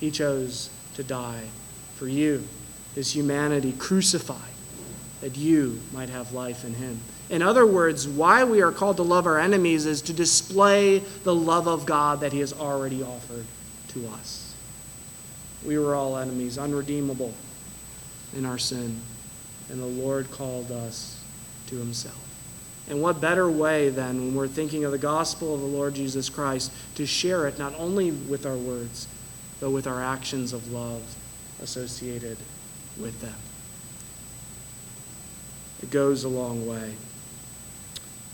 He 0.00 0.10
chose 0.10 0.70
to 0.94 1.04
die 1.04 1.44
for 1.96 2.08
you, 2.08 2.46
his 2.94 3.14
humanity 3.14 3.72
crucified, 3.72 4.49
that 5.20 5.36
you 5.36 5.80
might 5.92 6.08
have 6.08 6.32
life 6.32 6.64
in 6.64 6.74
him. 6.74 7.00
In 7.30 7.42
other 7.42 7.64
words, 7.64 8.08
why 8.08 8.42
we 8.42 8.60
are 8.60 8.72
called 8.72 8.96
to 8.96 9.04
love 9.04 9.26
our 9.26 9.38
enemies 9.38 9.86
is 9.86 10.02
to 10.02 10.12
display 10.12 10.98
the 10.98 11.34
love 11.34 11.68
of 11.68 11.86
God 11.86 12.20
that 12.20 12.32
He 12.32 12.40
has 12.40 12.52
already 12.52 13.04
offered 13.04 13.46
to 13.88 14.08
us. 14.08 14.56
We 15.64 15.78
were 15.78 15.94
all 15.94 16.16
enemies, 16.16 16.58
unredeemable 16.58 17.32
in 18.36 18.44
our 18.44 18.58
sin, 18.58 19.00
and 19.68 19.80
the 19.80 19.86
Lord 19.86 20.30
called 20.32 20.72
us 20.72 21.22
to 21.68 21.76
Himself. 21.76 22.18
And 22.88 23.00
what 23.00 23.20
better 23.20 23.48
way 23.48 23.90
then, 23.90 24.18
when 24.18 24.34
we're 24.34 24.48
thinking 24.48 24.84
of 24.84 24.90
the 24.90 24.98
gospel 24.98 25.54
of 25.54 25.60
the 25.60 25.66
Lord 25.66 25.94
Jesus 25.94 26.28
Christ, 26.28 26.72
to 26.96 27.06
share 27.06 27.46
it 27.46 27.60
not 27.60 27.74
only 27.78 28.10
with 28.10 28.44
our 28.44 28.56
words, 28.56 29.06
but 29.60 29.70
with 29.70 29.86
our 29.86 30.02
actions 30.02 30.52
of 30.52 30.72
love 30.72 31.02
associated 31.62 32.38
with 32.98 33.20
them? 33.20 33.36
It 35.82 35.90
goes 35.90 36.24
a 36.24 36.28
long 36.28 36.66
way. 36.66 36.94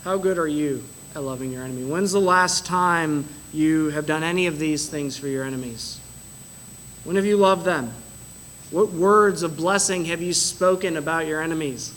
How 0.03 0.17
good 0.17 0.37
are 0.37 0.47
you 0.47 0.83
at 1.15 1.23
loving 1.23 1.51
your 1.51 1.63
enemy? 1.63 1.83
When's 1.83 2.11
the 2.11 2.19
last 2.19 2.65
time 2.65 3.25
you 3.53 3.89
have 3.89 4.05
done 4.05 4.23
any 4.23 4.47
of 4.47 4.59
these 4.59 4.89
things 4.89 5.17
for 5.17 5.27
your 5.27 5.43
enemies? 5.43 5.99
When 7.03 7.15
have 7.15 7.25
you 7.25 7.37
loved 7.37 7.65
them? 7.65 7.93
What 8.71 8.91
words 8.91 9.43
of 9.43 9.55
blessing 9.55 10.05
have 10.05 10.21
you 10.21 10.33
spoken 10.33 10.97
about 10.97 11.25
your 11.25 11.41
enemies? 11.41 11.93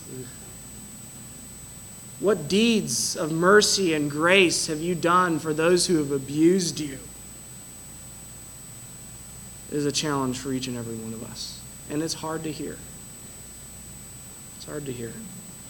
What 2.21 2.49
deeds 2.49 3.17
of 3.17 3.33
mercy 3.33 3.95
and 3.95 4.11
grace 4.11 4.67
have 4.69 4.81
you 4.81 4.95
done 4.95 5.39
for 5.39 5.55
those 5.55 5.87
who 5.87 5.97
have 5.97 6.13
abused 6.13 6.79
you? 6.79 6.99
It 9.71 9.77
is 9.77 9.87
a 9.87 9.93
challenge 9.93 10.39
for 10.39 10.53
each 10.53 10.67
and 10.67 10.77
every 10.77 10.97
one 10.97 11.15
of 11.15 11.25
us. 11.25 11.61
And 11.89 12.03
it's 12.03 12.15
hard 12.15 12.43
to 12.45 12.53
hear. 12.53 12.77
It's 14.57 14.67
hard 14.67 14.85
to 14.87 14.93
hear, 14.93 15.13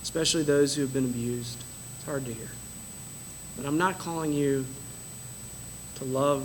especially 0.03 0.43
those 0.43 0.75
who 0.75 0.83
have 0.83 0.93
been 0.93 1.05
abused. 1.05 1.63
It's 1.97 2.05
hard 2.05 2.25
to 2.27 2.33
hear. 2.33 2.49
But 3.57 3.67
I'm 3.67 3.79
not 3.79 3.99
calling 3.99 4.33
you 4.33 4.65
to 5.97 6.05
love 6.05 6.45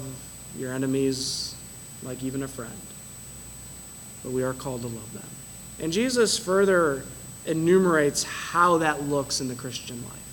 your 0.57 0.73
enemies 0.73 1.55
like 2.03 2.23
even 2.23 2.43
a 2.43 2.47
friend. 2.47 2.71
but 4.23 4.31
we 4.31 4.43
are 4.43 4.53
called 4.53 4.81
to 4.81 4.87
love 4.87 5.13
them. 5.13 5.27
And 5.79 5.93
Jesus 5.93 6.37
further 6.37 7.03
enumerates 7.45 8.23
how 8.23 8.79
that 8.79 9.03
looks 9.03 9.39
in 9.39 9.47
the 9.47 9.55
Christian 9.55 10.01
life. 10.03 10.24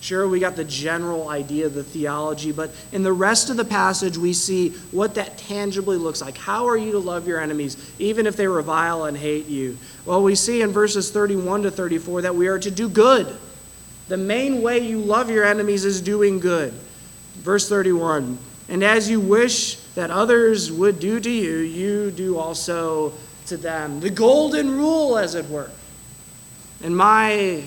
Sure, 0.00 0.28
we 0.28 0.38
got 0.38 0.54
the 0.54 0.64
general 0.64 1.28
idea, 1.28 1.66
of 1.66 1.74
the 1.74 1.82
theology, 1.82 2.52
but 2.52 2.70
in 2.92 3.02
the 3.02 3.12
rest 3.12 3.50
of 3.50 3.56
the 3.56 3.64
passage, 3.64 4.16
we 4.16 4.32
see 4.32 4.70
what 4.92 5.16
that 5.16 5.36
tangibly 5.38 5.96
looks 5.96 6.20
like. 6.20 6.36
How 6.36 6.68
are 6.68 6.76
you 6.76 6.92
to 6.92 6.98
love 6.98 7.26
your 7.26 7.40
enemies, 7.40 7.76
even 7.98 8.26
if 8.26 8.36
they 8.36 8.46
revile 8.46 9.04
and 9.04 9.16
hate 9.16 9.46
you? 9.46 9.76
Well, 10.06 10.22
we 10.22 10.36
see 10.36 10.62
in 10.62 10.70
verses 10.70 11.10
31 11.10 11.62
to 11.62 11.70
34 11.70 12.22
that 12.22 12.34
we 12.34 12.46
are 12.46 12.60
to 12.60 12.70
do 12.70 12.88
good. 12.88 13.36
The 14.06 14.16
main 14.16 14.62
way 14.62 14.78
you 14.78 15.00
love 15.00 15.30
your 15.30 15.44
enemies 15.44 15.84
is 15.84 16.00
doing 16.00 16.38
good. 16.38 16.72
Verse 17.38 17.68
31 17.68 18.38
And 18.68 18.84
as 18.84 19.10
you 19.10 19.20
wish 19.20 19.76
that 19.94 20.10
others 20.10 20.70
would 20.70 21.00
do 21.00 21.18
to 21.18 21.30
you, 21.30 21.58
you 21.58 22.12
do 22.12 22.38
also 22.38 23.12
to 23.46 23.56
them. 23.56 23.98
The 23.98 24.10
golden 24.10 24.70
rule, 24.70 25.18
as 25.18 25.34
it 25.34 25.48
were. 25.50 25.70
And 26.82 26.96
my 26.96 27.64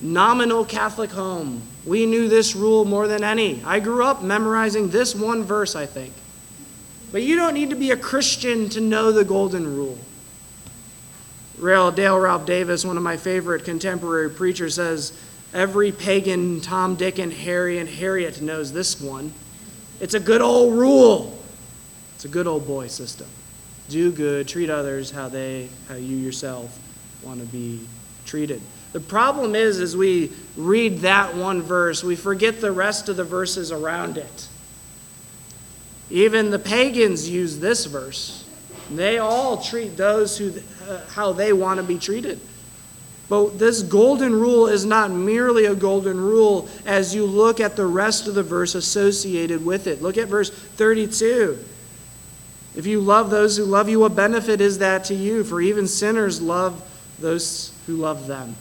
nominal 0.00 0.64
Catholic 0.64 1.10
home, 1.10 1.62
we 1.84 2.06
knew 2.06 2.28
this 2.28 2.54
rule 2.54 2.84
more 2.84 3.08
than 3.08 3.24
any. 3.24 3.62
I 3.64 3.80
grew 3.80 4.04
up 4.04 4.22
memorizing 4.22 4.88
this 4.88 5.14
one 5.14 5.44
verse, 5.44 5.76
I 5.76 5.86
think. 5.86 6.12
But 7.12 7.22
you 7.22 7.36
don't 7.36 7.54
need 7.54 7.70
to 7.70 7.76
be 7.76 7.92
a 7.92 7.96
Christian 7.96 8.68
to 8.70 8.80
know 8.80 9.12
the 9.12 9.24
golden 9.24 9.76
rule. 9.76 9.98
Dale 11.58 12.18
Ralph 12.18 12.44
Davis, 12.44 12.84
one 12.84 12.96
of 12.96 13.02
my 13.02 13.16
favorite 13.16 13.64
contemporary 13.64 14.28
preachers, 14.28 14.74
says 14.74 15.18
every 15.54 15.92
pagan 15.92 16.60
Tom, 16.60 16.96
Dick, 16.96 17.18
and 17.18 17.32
Harry 17.32 17.78
and 17.78 17.88
Harriet 17.88 18.42
knows 18.42 18.72
this 18.72 19.00
one. 19.00 19.32
It's 20.00 20.14
a 20.14 20.20
good 20.20 20.42
old 20.42 20.74
rule. 20.74 21.38
It's 22.14 22.24
a 22.24 22.28
good 22.28 22.46
old 22.46 22.66
boy 22.66 22.88
system. 22.88 23.28
Do 23.88 24.10
good, 24.10 24.48
treat 24.48 24.68
others 24.68 25.10
how 25.10 25.28
they, 25.28 25.68
how 25.88 25.94
you 25.94 26.16
yourself 26.16 26.78
want 27.22 27.40
to 27.40 27.46
be 27.46 27.86
treated. 28.26 28.60
The 28.92 29.00
problem 29.00 29.54
is, 29.54 29.80
as 29.80 29.96
we 29.96 30.32
read 30.56 31.00
that 31.00 31.34
one 31.34 31.62
verse, 31.62 32.02
we 32.02 32.16
forget 32.16 32.60
the 32.60 32.72
rest 32.72 33.08
of 33.08 33.16
the 33.16 33.24
verses 33.24 33.70
around 33.70 34.16
it. 34.16 34.48
Even 36.10 36.50
the 36.50 36.58
pagans 36.58 37.28
use 37.28 37.58
this 37.58 37.84
verse. 37.84 38.44
They 38.90 39.18
all 39.18 39.60
treat 39.60 39.96
those 39.96 40.38
who, 40.38 40.54
uh, 40.88 41.00
how 41.08 41.32
they 41.32 41.52
want 41.52 41.78
to 41.78 41.82
be 41.82 41.98
treated. 41.98 42.40
But 43.28 43.58
this 43.58 43.82
golden 43.82 44.32
rule 44.32 44.68
is 44.68 44.84
not 44.84 45.10
merely 45.10 45.64
a 45.64 45.74
golden 45.74 46.20
rule 46.20 46.68
as 46.84 47.12
you 47.14 47.26
look 47.26 47.58
at 47.58 47.74
the 47.74 47.86
rest 47.86 48.28
of 48.28 48.36
the 48.36 48.44
verse 48.44 48.76
associated 48.76 49.64
with 49.64 49.88
it. 49.88 50.00
Look 50.00 50.16
at 50.16 50.28
verse 50.28 50.50
32. 50.50 51.58
If 52.76 52.86
you 52.86 53.00
love 53.00 53.30
those 53.30 53.56
who 53.56 53.64
love 53.64 53.88
you, 53.88 54.00
what 54.00 54.14
benefit 54.14 54.60
is 54.60 54.78
that 54.78 55.04
to 55.04 55.14
you? 55.14 55.42
For 55.42 55.60
even 55.60 55.88
sinners 55.88 56.40
love 56.40 56.80
those 57.18 57.72
who 57.86 57.96
love 57.96 58.28
them. 58.28 58.54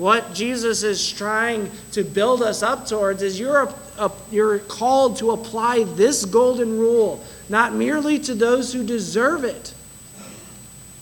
What 0.00 0.32
Jesus 0.32 0.82
is 0.82 1.12
trying 1.12 1.70
to 1.92 2.02
build 2.02 2.40
us 2.40 2.62
up 2.62 2.86
towards 2.86 3.22
is 3.22 3.38
you're, 3.38 3.64
a, 3.64 3.74
a, 3.98 4.10
you're 4.30 4.60
called 4.60 5.18
to 5.18 5.32
apply 5.32 5.84
this 5.84 6.24
golden 6.24 6.78
rule, 6.78 7.22
not 7.50 7.74
merely 7.74 8.18
to 8.20 8.34
those 8.34 8.72
who 8.72 8.82
deserve 8.82 9.44
it, 9.44 9.74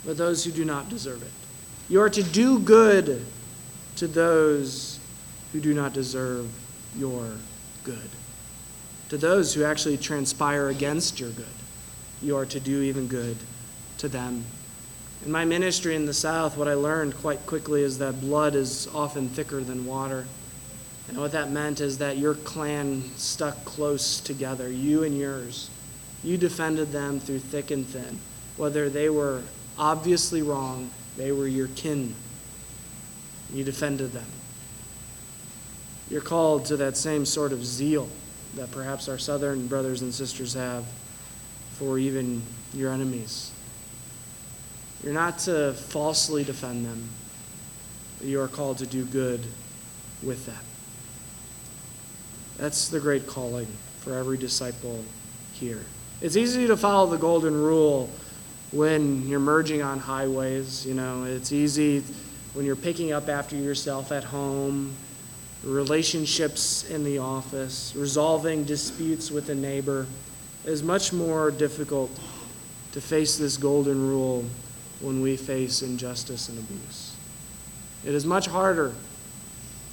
but 0.05 0.17
those 0.17 0.45
who 0.45 0.51
do 0.51 0.65
not 0.65 0.89
deserve 0.89 1.23
it. 1.23 1.31
You 1.89 2.01
are 2.01 2.11
to 2.11 2.25
do 2.25 2.59
good 2.59 3.25
to 3.99 4.09
those 4.09 4.99
who 5.53 5.61
do 5.61 5.75
not 5.75 5.93
deserve 5.93 6.51
your 6.97 7.31
good, 7.85 8.11
to 9.11 9.17
those 9.17 9.55
who 9.55 9.63
actually 9.63 9.97
transpire 9.97 10.71
against 10.71 11.21
your 11.21 11.31
good. 11.31 11.47
You 12.21 12.37
are 12.37 12.47
to 12.47 12.59
do 12.59 12.83
even 12.83 13.07
good 13.07 13.37
to 13.99 14.09
them 14.09 14.45
in 15.25 15.33
my 15.33 15.45
ministry 15.45 15.97
in 15.97 16.07
the 16.07 16.15
South, 16.15 16.57
what 16.57 16.69
I 16.69 16.75
learned 16.75 17.17
quite 17.17 17.45
quickly 17.47 17.83
is 17.83 17.99
that 17.99 18.21
blood 18.21 18.55
is 18.55 18.89
often 18.95 19.29
thicker 19.29 19.61
than 19.61 19.85
water. 19.85 20.27
And 21.09 21.19
what 21.19 21.33
that 21.33 21.51
meant 21.51 21.81
is 21.81 21.99
that 21.99 22.19
your 22.19 22.35
clan 22.35 23.03
stuck 23.17 23.65
close 23.65 24.21
together, 24.21 24.71
you 24.71 25.05
and 25.05 25.17
yours. 25.17 25.71
You 26.23 26.37
defended 26.37 26.93
them 26.93 27.19
through 27.19 27.41
thick 27.41 27.71
and 27.71 27.87
thin. 27.87 28.19
Whether 28.57 28.89
they 28.89 29.09
were 29.09 29.43
obviously 29.79 30.43
wrong, 30.43 30.91
they 31.17 31.33
were 31.33 31.49
your 31.49 31.69
kin. 31.69 32.15
You 33.53 33.65
defended 33.65 34.13
them. 34.13 34.27
You're 36.11 36.21
called 36.21 36.67
to 36.67 36.77
that 36.77 36.97
same 36.97 37.25
sort 37.27 37.53
of 37.53 37.65
zeal 37.65 38.09
that 38.55 38.71
perhaps 38.71 39.09
our 39.09 39.19
southern 39.19 39.67
brothers 39.67 40.03
and 40.03 40.13
sisters 40.13 40.55
have 40.55 40.85
for 41.73 41.99
even 41.99 42.43
your 42.75 42.93
enemies. 42.93 43.48
You're 45.03 45.13
not 45.13 45.39
to 45.41 45.75
falsely 45.75 46.45
defend 46.45 46.85
them, 46.85 47.09
you 48.23 48.41
are 48.41 48.49
called 48.49 48.79
to 48.79 48.87
do 48.87 49.05
good 49.05 49.41
with 50.23 50.47
them. 50.47 50.57
That's 52.57 52.89
the 52.89 52.99
great 52.99 53.27
calling 53.27 53.69
for 54.01 54.15
every 54.19 54.37
disciple 54.37 55.05
here. 55.53 55.85
It's 56.21 56.37
easy 56.37 56.67
to 56.67 56.77
follow 56.77 57.09
the 57.09 57.17
golden 57.17 57.55
rule 57.55 58.11
when 58.73 59.29
you're 59.29 59.39
merging 59.39 59.83
on 59.83 60.01
highways. 60.01 60.85
You 60.85 60.95
know, 60.95 61.23
it's 61.23 61.53
easy 61.53 62.03
when 62.55 62.67
you're 62.67 62.75
picking 62.75 63.13
up 63.13 63.29
after 63.29 63.55
yourself 63.55 64.11
at 64.11 64.25
home, 64.25 64.93
relationships 65.63 66.91
in 66.91 67.05
the 67.05 67.19
office, 67.19 67.93
resolving 67.95 68.65
disputes 68.65 69.31
with 69.31 69.49
a 69.49 69.55
neighbor. 69.55 70.07
It 70.65 70.71
is 70.71 70.83
much 70.83 71.13
more 71.13 71.53
difficult 71.53 72.11
to 72.93 73.01
face 73.01 73.39
this 73.39 73.57
golden 73.57 74.09
rule 74.09 74.45
when 75.01 75.21
we 75.21 75.37
face 75.37 75.83
injustice 75.83 76.49
and 76.49 76.59
abuse. 76.59 77.17
It 78.05 78.15
is 78.15 78.25
much 78.25 78.47
harder 78.47 78.93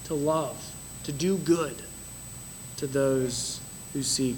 to 0.06 0.14
love, 0.14 0.74
to 1.04 1.12
do 1.12 1.38
good 1.38 1.82
to 2.78 2.88
those 2.88 3.60
who 3.94 4.04
seek 4.04 4.38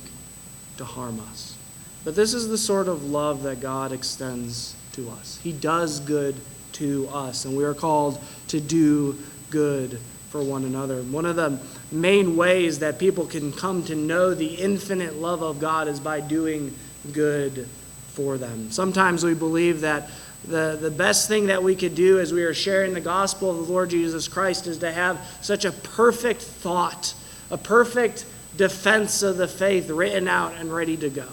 to 0.77 0.86
harm 0.86 1.19
us. 1.32 1.58
But 2.03 2.15
this 2.15 2.34
is 2.34 2.47
the 2.47 2.58
sort 2.58 2.88
of 2.88 3.03
love 3.03 3.43
that 3.43 3.60
God 3.60 3.91
extends 3.91 4.75
to 4.93 5.10
us. 5.10 5.39
He 5.43 5.51
does 5.51 5.99
good 5.99 6.36
to 6.73 7.10
us, 7.12 7.45
and 7.45 7.58
we 7.58 7.63
are 7.63 7.73
called 7.73 8.23
to 8.49 8.60
do 8.60 9.17
good 9.49 9.99
for 10.30 10.43
one 10.43 10.63
another. 10.63 11.01
One 11.01 11.25
of 11.25 11.36
the 11.36 11.60
main 11.91 12.36
ways 12.36 12.80
that 12.80 12.99
people 12.99 13.25
can 13.25 13.51
come 13.51 13.84
to 13.86 13.95
know 13.95 14.34
the 14.34 14.56
infinite 14.56 15.15
love 15.15 15.41
of 15.41 15.60
God 15.60 15.88
is 15.88 15.99
by 15.99 16.19
doing 16.19 16.73
good 17.12 17.67
for 18.10 18.38
them. 18.38 18.71
Sometimes 18.71 19.23
we 19.23 19.34
believe 19.34 19.82
that 19.82 20.10
the, 20.45 20.78
the 20.80 20.91
best 20.91 21.28
thing 21.28 21.47
that 21.47 21.62
we 21.63 21.76
could 21.76 21.95
do 21.95 22.19
as 22.19 22.32
we 22.32 22.43
are 22.43 22.54
sharing 22.54 22.93
the 22.93 23.02
gospel 23.02 23.50
of 23.50 23.67
the 23.67 23.71
Lord 23.71 23.89
Jesus 23.89 24.28
Christ 24.28 24.67
is 24.67 24.78
to 24.80 24.91
have 24.91 25.19
such 25.41 25.65
a 25.65 25.71
perfect 25.71 26.41
thought, 26.41 27.13
a 27.50 27.58
perfect 27.58 28.26
defense 28.56 29.23
of 29.23 29.38
the 29.38 29.47
faith 29.47 29.89
written 29.89 30.28
out 30.28 30.54
and 30.54 30.73
ready 30.73 30.97
to 30.97 31.10
go. 31.10 31.28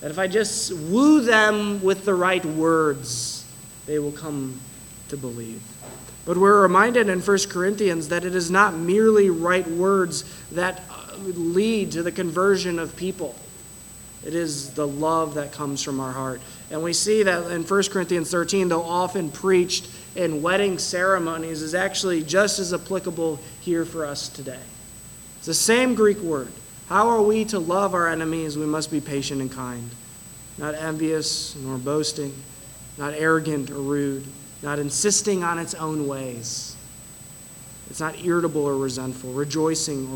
That 0.00 0.10
if 0.10 0.18
I 0.18 0.26
just 0.26 0.72
woo 0.72 1.20
them 1.20 1.82
with 1.82 2.04
the 2.04 2.14
right 2.14 2.44
words, 2.44 3.44
they 3.86 3.98
will 3.98 4.12
come 4.12 4.60
to 5.08 5.16
believe. 5.16 5.62
But 6.24 6.36
we're 6.36 6.62
reminded 6.62 7.08
in 7.08 7.20
1 7.20 7.38
Corinthians 7.48 8.08
that 8.08 8.24
it 8.24 8.34
is 8.34 8.50
not 8.50 8.74
merely 8.74 9.30
right 9.30 9.66
words 9.66 10.24
that 10.52 10.82
uh, 10.90 11.16
lead 11.16 11.92
to 11.92 12.02
the 12.02 12.12
conversion 12.12 12.78
of 12.78 12.94
people. 12.96 13.34
It 14.24 14.34
is 14.34 14.74
the 14.74 14.86
love 14.86 15.34
that 15.34 15.52
comes 15.52 15.82
from 15.82 15.98
our 15.98 16.12
heart. 16.12 16.40
And 16.70 16.82
we 16.82 16.92
see 16.92 17.24
that 17.24 17.50
in 17.50 17.64
1 17.64 17.82
Corinthians 17.84 18.30
13, 18.30 18.68
though 18.68 18.82
often 18.82 19.30
preached 19.30 19.88
in 20.14 20.40
wedding 20.40 20.78
ceremonies, 20.78 21.62
is 21.62 21.74
actually 21.74 22.22
just 22.22 22.58
as 22.58 22.72
applicable 22.72 23.40
here 23.60 23.84
for 23.84 24.06
us 24.06 24.28
today. 24.28 24.60
It's 25.38 25.46
the 25.46 25.54
same 25.54 25.94
Greek 25.94 26.18
word. 26.18 26.52
How 26.88 27.08
are 27.08 27.22
we 27.22 27.44
to 27.46 27.58
love 27.58 27.94
our 27.94 28.08
enemies? 28.08 28.56
We 28.56 28.66
must 28.66 28.90
be 28.90 29.00
patient 29.00 29.40
and 29.40 29.50
kind, 29.50 29.90
not 30.58 30.74
envious 30.74 31.56
nor 31.56 31.78
boasting, 31.78 32.34
not 32.98 33.14
arrogant 33.14 33.70
or 33.70 33.80
rude, 33.80 34.26
not 34.62 34.78
insisting 34.78 35.42
on 35.42 35.58
its 35.58 35.74
own 35.74 36.06
ways. 36.06 36.76
It's 37.88 38.00
not 38.00 38.22
irritable 38.24 38.64
or 38.64 38.76
resentful, 38.76 39.32
rejoicing 39.32 40.08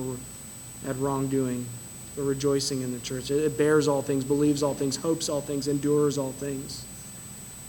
or 0.84 0.90
at 0.90 0.96
wrongdoing 0.98 1.66
but 2.16 2.22
rejoicing 2.22 2.82
in 2.82 2.92
the 2.92 3.00
church. 3.00 3.30
It 3.30 3.58
bears 3.58 3.88
all 3.88 4.02
things, 4.02 4.24
believes 4.24 4.62
all 4.62 4.74
things, 4.74 4.96
hopes 4.96 5.28
all 5.28 5.40
things, 5.40 5.68
endures 5.68 6.16
all 6.18 6.32
things. 6.32 6.84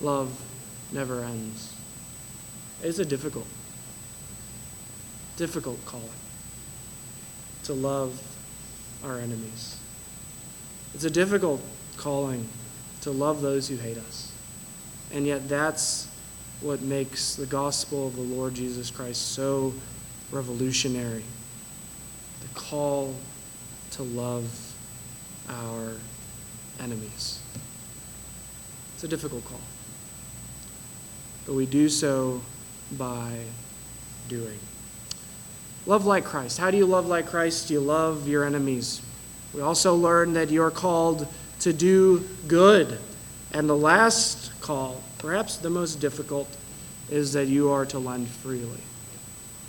Love 0.02 0.40
never 0.92 1.24
ends. 1.24 1.74
It's 2.84 3.00
a 3.00 3.06
difficult, 3.06 3.48
difficult 5.38 5.84
calling 5.86 6.10
to 7.64 7.74
love 7.74 8.22
our 9.04 9.18
enemies. 9.18 9.80
It's 10.94 11.04
a 11.04 11.10
difficult 11.10 11.62
calling 11.98 12.48
to 13.02 13.12
love 13.12 13.42
those 13.42 13.68
who 13.68 13.76
hate 13.78 13.98
us. 13.98 14.32
And 15.12 15.26
yet, 15.26 15.48
that's 15.50 16.08
what 16.62 16.82
makes 16.82 17.36
the 17.36 17.46
gospel 17.46 18.08
of 18.08 18.16
the 18.16 18.22
Lord 18.22 18.54
Jesus 18.54 18.92
Christ 18.92 19.34
so 19.34 19.74
revolutionary. 20.32 21.24
The 22.42 22.60
call 22.60 23.16
to 23.96 24.04
love 24.04 24.76
our 25.50 25.94
enemies. 26.82 27.40
It's 28.96 29.04
a 29.04 29.08
difficult 29.08 29.46
call. 29.46 29.60
but 31.46 31.54
we 31.54 31.66
do 31.66 31.88
so 31.88 32.42
by 32.98 33.38
doing. 34.28 34.60
Love 35.86 36.06
like 36.06 36.26
Christ. 36.26 36.58
How 36.58 36.72
do 36.72 36.78
you 36.78 36.86
love 36.86 37.06
like 37.08 37.28
Christ? 37.28 37.70
You 37.70 37.80
love 37.80 38.28
your 38.28 38.44
enemies. 38.44 39.02
We 39.54 39.62
also 39.62 39.96
learn 39.96 40.34
that 40.34 40.50
you're 40.50 40.72
called 40.72 41.28
to 41.62 41.72
do 41.72 42.28
good. 42.48 43.00
And 43.54 43.70
the 43.70 43.78
last 43.78 44.60
call, 44.62 45.02
perhaps 45.20 45.58
the 45.58 45.70
most 45.70 46.02
difficult, 46.02 46.50
is 47.10 47.32
that 47.34 47.48
you 47.48 47.70
are 47.70 47.86
to 47.86 48.00
lend 48.00 48.28
freely. 48.28 48.82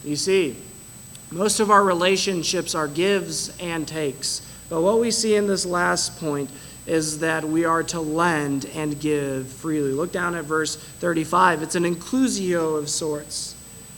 You 0.05 0.17
see, 0.17 0.57
most 1.31 1.61
of 1.61 1.71
our 1.71 1.83
relationships 1.83 2.75
are 2.75 2.89
gives 2.89 3.57
and 3.59 3.87
takes. 3.87 4.43
But 4.69 4.83
what 4.83 5.01
we 5.01 5.11
see 5.11 5.35
in 5.35 5.47
this 5.47 5.67
last 5.67 6.19
point 6.21 6.51
is 6.87 7.19
that 7.19 7.45
we 7.45 7.65
are 7.65 7.83
to 7.83 8.01
lend 8.01 8.67
and 8.75 8.99
give 9.01 9.49
freely. 9.49 9.91
Look 9.91 10.13
down 10.13 10.35
at 10.35 10.45
verse 10.45 10.77
35. 10.77 11.63
It's 11.63 11.75
an 11.75 11.85
inclusio 11.85 12.79
of 12.79 12.89
sorts. 12.89 13.55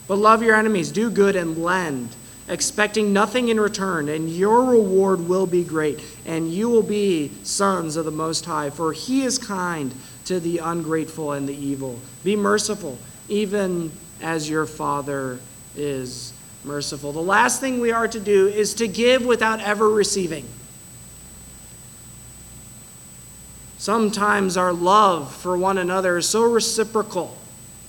But 0.06 0.16
love 0.16 0.42
your 0.42 0.54
enemies, 0.54 0.90
do 0.90 1.10
good 1.10 1.36
and 1.36 1.58
lend, 1.58 2.16
expecting 2.48 3.12
nothing 3.12 3.48
in 3.48 3.60
return, 3.60 4.08
and 4.08 4.30
your 4.30 4.64
reward 4.64 5.28
will 5.28 5.46
be 5.46 5.62
great, 5.62 6.02
and 6.24 6.50
you 6.50 6.70
will 6.70 6.82
be 6.82 7.30
sons 7.42 7.96
of 7.96 8.06
the 8.06 8.10
Most 8.10 8.46
High, 8.46 8.70
for 8.70 8.94
he 8.94 9.24
is 9.24 9.36
kind 9.36 9.94
to 10.24 10.40
the 10.40 10.58
ungrateful 10.58 11.32
and 11.32 11.46
the 11.46 11.54
evil. 11.54 12.00
Be 12.24 12.36
merciful, 12.36 12.98
even 13.28 13.92
as 14.22 14.48
your 14.48 14.64
Father 14.64 15.40
is 15.76 16.32
merciful. 16.64 17.12
The 17.12 17.20
last 17.20 17.60
thing 17.60 17.80
we 17.80 17.92
are 17.92 18.08
to 18.08 18.20
do 18.20 18.48
is 18.48 18.74
to 18.74 18.88
give 18.88 19.24
without 19.24 19.60
ever 19.60 19.88
receiving. 19.88 20.46
Sometimes 23.78 24.56
our 24.56 24.72
love 24.72 25.34
for 25.34 25.56
one 25.56 25.78
another 25.78 26.18
is 26.18 26.28
so 26.28 26.42
reciprocal 26.42 27.38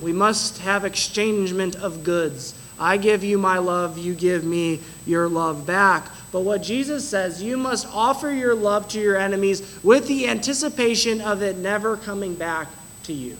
we 0.01 0.13
must 0.13 0.59
have 0.59 0.85
exchangement 0.85 1.75
of 1.75 2.03
goods. 2.03 2.53
I 2.79 2.97
give 2.97 3.23
you 3.23 3.37
my 3.37 3.57
love, 3.57 3.97
you 3.97 4.13
give 4.13 4.45
me 4.45 4.79
your 5.05 5.27
love 5.27 5.65
back. 5.65 6.09
But 6.31 6.41
what 6.41 6.61
Jesus 6.61 7.07
says, 7.07 7.43
you 7.43 7.57
must 7.57 7.87
offer 7.87 8.31
your 8.31 8.55
love 8.55 8.87
to 8.89 9.01
your 9.01 9.17
enemies 9.17 9.79
with 9.83 10.07
the 10.07 10.27
anticipation 10.27 11.19
of 11.19 11.41
it 11.41 11.57
never 11.57 11.97
coming 11.97 12.35
back 12.35 12.67
to 13.03 13.13
you. 13.13 13.35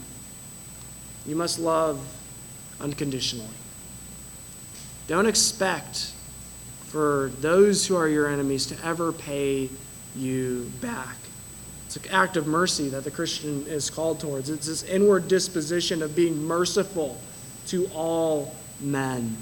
You 1.26 1.36
must 1.36 1.58
love 1.58 2.00
unconditionally. 2.80 3.46
Don't 5.10 5.26
expect 5.26 6.12
for 6.84 7.32
those 7.40 7.84
who 7.84 7.96
are 7.96 8.06
your 8.06 8.28
enemies 8.28 8.66
to 8.66 8.76
ever 8.86 9.10
pay 9.10 9.68
you 10.14 10.70
back. 10.80 11.16
It's 11.86 11.96
an 11.96 12.04
act 12.12 12.36
of 12.36 12.46
mercy 12.46 12.90
that 12.90 13.02
the 13.02 13.10
Christian 13.10 13.66
is 13.66 13.90
called 13.90 14.20
towards. 14.20 14.50
It's 14.50 14.68
this 14.68 14.84
inward 14.84 15.26
disposition 15.26 16.04
of 16.04 16.14
being 16.14 16.40
merciful 16.40 17.20
to 17.66 17.90
all 17.92 18.54
men. 18.80 19.36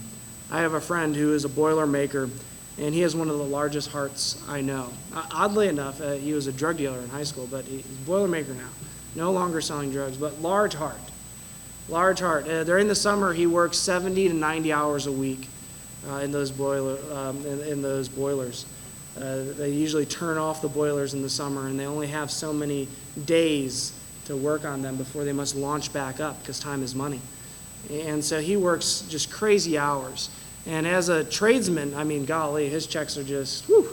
I 0.51 0.61
have 0.61 0.73
a 0.73 0.81
friend 0.81 1.15
who 1.15 1.35
is 1.35 1.45
a 1.45 1.51
boiler 1.51 1.87
maker, 1.87 2.31
and 2.79 2.95
he 2.95 3.03
has 3.03 3.15
one 3.15 3.29
of 3.29 3.37
the 3.37 3.45
largest 3.45 3.91
hearts 3.91 4.43
I 4.49 4.63
know. 4.63 4.89
Oddly 5.15 5.69
enough, 5.69 6.01
uh, 6.01 6.13
he 6.13 6.33
was 6.33 6.47
a 6.47 6.53
drug 6.53 6.79
dealer 6.79 6.99
in 6.99 7.11
high 7.11 7.25
school, 7.25 7.47
but 7.47 7.67
he's 7.67 7.85
a 7.85 8.07
boiler 8.07 8.27
maker 8.27 8.55
now. 8.55 8.71
No 9.15 9.33
longer 9.33 9.61
selling 9.61 9.93
drugs, 9.93 10.17
but 10.17 10.41
large 10.41 10.73
heart. 10.73 10.97
Large 11.91 12.21
heart. 12.21 12.49
Uh, 12.49 12.65
during 12.65 12.89
the 12.89 12.95
summer, 12.95 13.35
he 13.35 13.47
works 13.47 13.77
70 13.77 14.29
to 14.29 14.35
90 14.35 14.73
hours 14.73 15.07
a 15.07 15.13
week 15.13 15.47
uh, 16.09 16.17
in, 16.17 16.33
those 16.33 16.51
boiler, 16.51 16.99
um, 17.13 17.45
in, 17.47 17.61
in 17.61 17.83
those 17.83 18.09
boilers. 18.09 18.67
Uh, 19.17 19.45
they 19.57 19.71
usually 19.71 20.07
turn 20.07 20.39
off 20.39 20.63
the 20.63 20.69
boilers 20.69 21.15
in 21.15 21.23
the 21.23 21.31
summer, 21.31 21.67
and 21.67 21.79
they 21.79 21.87
only 21.87 22.07
have 22.07 22.31
so 22.31 22.53
many 22.53 22.87
days 23.27 23.93
to 24.27 24.37
work 24.37 24.65
on 24.65 24.83
them 24.83 24.97
before 24.97 25.25
they 25.25 25.33
must 25.33 25.57
launch 25.57 25.93
back 25.93 26.21
up 26.21 26.41
because 26.41 26.61
time 26.61 26.83
is 26.83 26.95
money. 26.95 27.21
And 27.91 28.25
so 28.25 28.41
he 28.41 28.57
works 28.57 29.05
just 29.09 29.31
crazy 29.31 29.79
hours. 29.79 30.31
And 30.67 30.87
as 30.87 31.09
a 31.09 31.25
tradesman, 31.25 31.95
I 31.95 32.05
mean, 32.05 32.27
golly, 32.27 32.69
his 32.69 32.87
checks 32.87 33.17
are 33.17 33.25
just, 33.25 33.65
whew, 33.67 33.89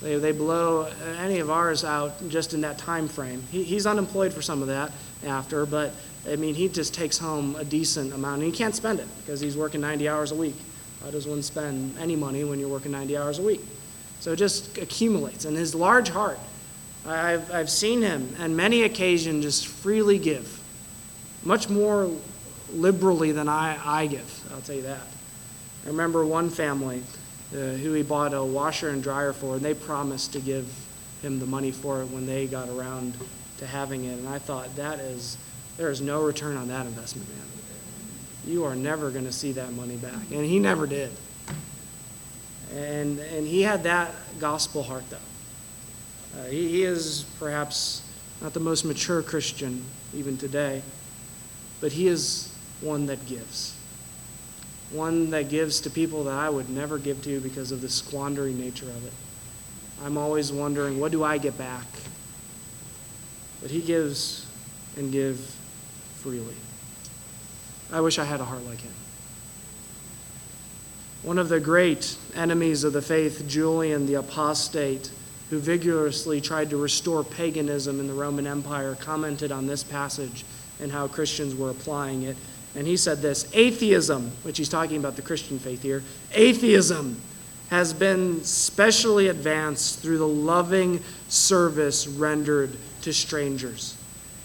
they, 0.00 0.16
they 0.16 0.32
blow 0.32 0.84
any 1.18 1.38
of 1.38 1.50
ours 1.50 1.84
out 1.84 2.28
just 2.28 2.54
in 2.54 2.62
that 2.62 2.78
time 2.78 3.06
frame. 3.06 3.42
He, 3.50 3.62
he's 3.62 3.86
unemployed 3.86 4.32
for 4.32 4.42
some 4.42 4.62
of 4.62 4.68
that 4.68 4.92
after, 5.24 5.66
but 5.66 5.92
I 6.28 6.36
mean, 6.36 6.54
he 6.54 6.68
just 6.68 6.94
takes 6.94 7.18
home 7.18 7.54
a 7.56 7.64
decent 7.64 8.12
amount. 8.12 8.42
And 8.42 8.52
he 8.52 8.56
can't 8.56 8.74
spend 8.74 8.98
it 8.98 9.06
because 9.18 9.40
he's 9.40 9.56
working 9.56 9.80
90 9.80 10.08
hours 10.08 10.32
a 10.32 10.34
week. 10.34 10.56
How 11.02 11.10
does 11.10 11.26
one 11.26 11.42
spend 11.42 11.96
any 11.98 12.16
money 12.16 12.44
when 12.44 12.58
you're 12.58 12.68
working 12.68 12.92
90 12.92 13.16
hours 13.16 13.38
a 13.38 13.42
week? 13.42 13.60
So 14.20 14.32
it 14.32 14.36
just 14.36 14.78
accumulates. 14.78 15.44
And 15.44 15.56
his 15.56 15.74
large 15.74 16.08
heart, 16.08 16.38
I've, 17.06 17.52
I've 17.52 17.70
seen 17.70 18.02
him 18.02 18.34
on 18.40 18.56
many 18.56 18.82
occasions 18.82 19.44
just 19.44 19.66
freely 19.66 20.18
give, 20.18 20.60
much 21.44 21.68
more 21.68 22.10
liberally 22.72 23.32
than 23.32 23.48
I, 23.48 23.78
I 23.84 24.06
give, 24.06 24.44
I'll 24.52 24.60
tell 24.60 24.74
you 24.74 24.82
that. 24.82 25.06
I 25.84 25.88
remember 25.88 26.26
one 26.26 26.50
family 26.50 27.02
uh, 27.52 27.56
who 27.56 27.92
he 27.92 28.02
bought 28.02 28.34
a 28.34 28.42
washer 28.42 28.88
and 28.88 29.02
dryer 29.02 29.32
for, 29.32 29.54
and 29.56 29.64
they 29.64 29.74
promised 29.74 30.32
to 30.32 30.40
give 30.40 30.66
him 31.22 31.38
the 31.38 31.46
money 31.46 31.70
for 31.70 32.02
it 32.02 32.06
when 32.06 32.26
they 32.26 32.46
got 32.46 32.68
around 32.68 33.14
to 33.58 33.66
having 33.66 34.04
it. 34.04 34.18
And 34.18 34.28
I 34.28 34.38
thought, 34.38 34.74
that 34.76 34.98
is, 34.98 35.38
there 35.76 35.90
is 35.90 36.00
no 36.00 36.22
return 36.24 36.56
on 36.56 36.68
that 36.68 36.86
investment, 36.86 37.28
man. 37.28 37.46
You 38.46 38.64
are 38.64 38.76
never 38.76 39.10
going 39.10 39.24
to 39.24 39.32
see 39.32 39.52
that 39.52 39.72
money 39.72 39.96
back. 39.96 40.30
And 40.30 40.44
he 40.44 40.58
never 40.58 40.86
did. 40.86 41.10
And, 42.72 43.18
and 43.18 43.46
he 43.46 43.62
had 43.62 43.82
that 43.84 44.14
gospel 44.38 44.82
heart, 44.82 45.04
though. 45.10 45.16
Uh, 46.38 46.44
he, 46.44 46.68
he 46.68 46.82
is 46.84 47.24
perhaps 47.38 48.02
not 48.40 48.52
the 48.52 48.60
most 48.60 48.84
mature 48.84 49.22
Christian 49.22 49.84
even 50.14 50.36
today, 50.36 50.82
but 51.80 51.92
he 51.92 52.06
is 52.06 52.54
one 52.80 53.06
that 53.06 53.24
gives. 53.26 53.74
One 54.90 55.30
that 55.30 55.48
gives 55.48 55.80
to 55.80 55.90
people 55.90 56.24
that 56.24 56.34
I 56.34 56.48
would 56.48 56.70
never 56.70 56.98
give 56.98 57.22
to 57.24 57.40
because 57.40 57.72
of 57.72 57.80
the 57.80 57.88
squandering 57.88 58.58
nature 58.58 58.86
of 58.86 59.04
it. 59.06 59.12
I'm 60.04 60.16
always 60.16 60.52
wondering, 60.52 61.00
what 61.00 61.10
do 61.10 61.24
I 61.24 61.38
get 61.38 61.56
back? 61.56 61.86
But 63.62 63.70
he 63.70 63.80
gives 63.80 64.46
and 64.96 65.10
give 65.10 65.38
freely. 66.16 66.54
I 67.92 68.00
wish 68.00 68.18
I 68.18 68.24
had 68.24 68.40
a 68.40 68.44
heart 68.44 68.64
like 68.66 68.80
him. 68.80 68.92
One 71.22 71.38
of 71.38 71.48
the 71.48 71.60
great 71.60 72.16
enemies 72.34 72.84
of 72.84 72.92
the 72.92 73.02
faith, 73.02 73.46
Julian 73.48 74.06
the 74.06 74.14
Apostate, 74.14 75.10
who 75.50 75.58
vigorously 75.58 76.40
tried 76.40 76.70
to 76.70 76.76
restore 76.76 77.22
paganism 77.24 78.00
in 78.00 78.06
the 78.06 78.12
Roman 78.12 78.46
Empire, 78.46 78.96
commented 79.00 79.52
on 79.52 79.66
this 79.66 79.82
passage 79.82 80.44
and 80.80 80.92
how 80.92 81.06
Christians 81.06 81.54
were 81.54 81.70
applying 81.70 82.22
it. 82.22 82.36
And 82.74 82.86
he 82.86 82.96
said 82.96 83.22
this 83.22 83.48
Atheism, 83.54 84.32
which 84.42 84.58
he's 84.58 84.68
talking 84.68 84.98
about 84.98 85.16
the 85.16 85.22
Christian 85.22 85.58
faith 85.58 85.82
here, 85.82 86.02
atheism 86.32 87.20
has 87.70 87.92
been 87.92 88.44
specially 88.44 89.28
advanced 89.28 90.00
through 90.00 90.18
the 90.18 90.28
loving 90.28 91.00
service 91.28 92.06
rendered 92.06 92.70
to 93.02 93.12
strangers 93.12 93.96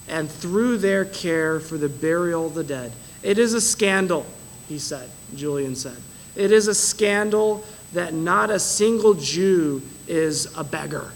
and 0.08 0.28
through 0.28 0.78
their 0.78 1.04
care 1.04 1.60
for 1.60 1.76
the 1.76 1.88
burial 1.88 2.46
of 2.46 2.54
the 2.54 2.64
dead. 2.64 2.92
It 3.22 3.38
is 3.38 3.54
a 3.54 3.60
scandal, 3.60 4.26
he 4.68 4.78
said, 4.78 5.08
Julian 5.36 5.76
said. 5.76 5.96
It 6.34 6.50
is 6.50 6.66
a 6.66 6.74
scandal 6.74 7.64
that 7.92 8.14
not 8.14 8.50
a 8.50 8.58
single 8.58 9.14
Jew 9.14 9.82
is 10.08 10.52
a 10.56 10.64
beggar, 10.64 11.12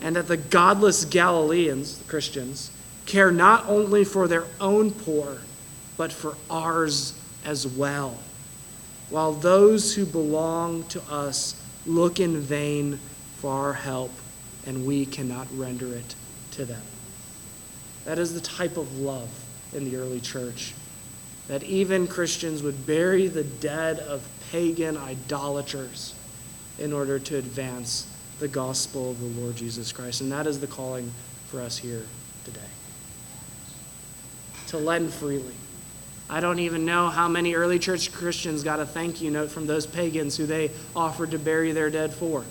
and 0.00 0.14
that 0.16 0.28
the 0.28 0.36
godless 0.36 1.04
Galileans, 1.04 1.98
the 1.98 2.08
Christians, 2.08 2.70
care 3.06 3.30
not 3.30 3.66
only 3.66 4.04
for 4.04 4.28
their 4.28 4.44
own 4.60 4.90
poor, 4.90 5.38
but 5.96 6.12
for 6.12 6.36
ours 6.50 7.18
as 7.44 7.66
well, 7.66 8.18
while 9.10 9.32
those 9.32 9.94
who 9.94 10.06
belong 10.06 10.84
to 10.84 11.02
us 11.10 11.60
look 11.86 12.20
in 12.20 12.40
vain 12.40 12.98
for 13.36 13.50
our 13.50 13.72
help, 13.72 14.12
and 14.66 14.86
we 14.86 15.04
cannot 15.06 15.46
render 15.52 15.92
it 15.94 16.14
to 16.52 16.64
them. 16.64 16.82
That 18.04 18.18
is 18.18 18.34
the 18.34 18.40
type 18.40 18.76
of 18.76 18.98
love 18.98 19.30
in 19.72 19.84
the 19.84 19.96
early 19.96 20.20
church 20.20 20.74
that 21.48 21.62
even 21.62 22.06
Christians 22.06 22.62
would 22.62 22.86
bury 22.86 23.26
the 23.26 23.44
dead 23.44 23.98
of 23.98 24.26
pagan 24.50 24.96
idolaters 24.96 26.14
in 26.78 26.92
order 26.92 27.18
to 27.18 27.36
advance 27.36 28.06
the 28.40 28.48
gospel 28.48 29.10
of 29.10 29.20
the 29.20 29.40
Lord 29.40 29.56
Jesus 29.56 29.92
Christ. 29.92 30.20
And 30.20 30.32
that 30.32 30.46
is 30.46 30.60
the 30.60 30.66
calling 30.66 31.10
for 31.48 31.60
us 31.60 31.78
here 31.78 32.04
today 32.44 32.60
to 34.68 34.78
lend 34.78 35.12
freely. 35.12 35.54
I 36.28 36.40
don't 36.40 36.58
even 36.58 36.84
know 36.84 37.08
how 37.08 37.28
many 37.28 37.54
early 37.54 37.78
church 37.78 38.12
Christians 38.12 38.64
got 38.64 38.80
a 38.80 38.86
thank 38.86 39.20
you 39.20 39.30
note 39.30 39.50
from 39.50 39.66
those 39.66 39.86
pagans 39.86 40.36
who 40.36 40.46
they 40.46 40.70
offered 40.96 41.30
to 41.32 41.38
bury 41.38 41.72
their 41.72 41.90
dead 41.90 42.12
for. 42.12 42.44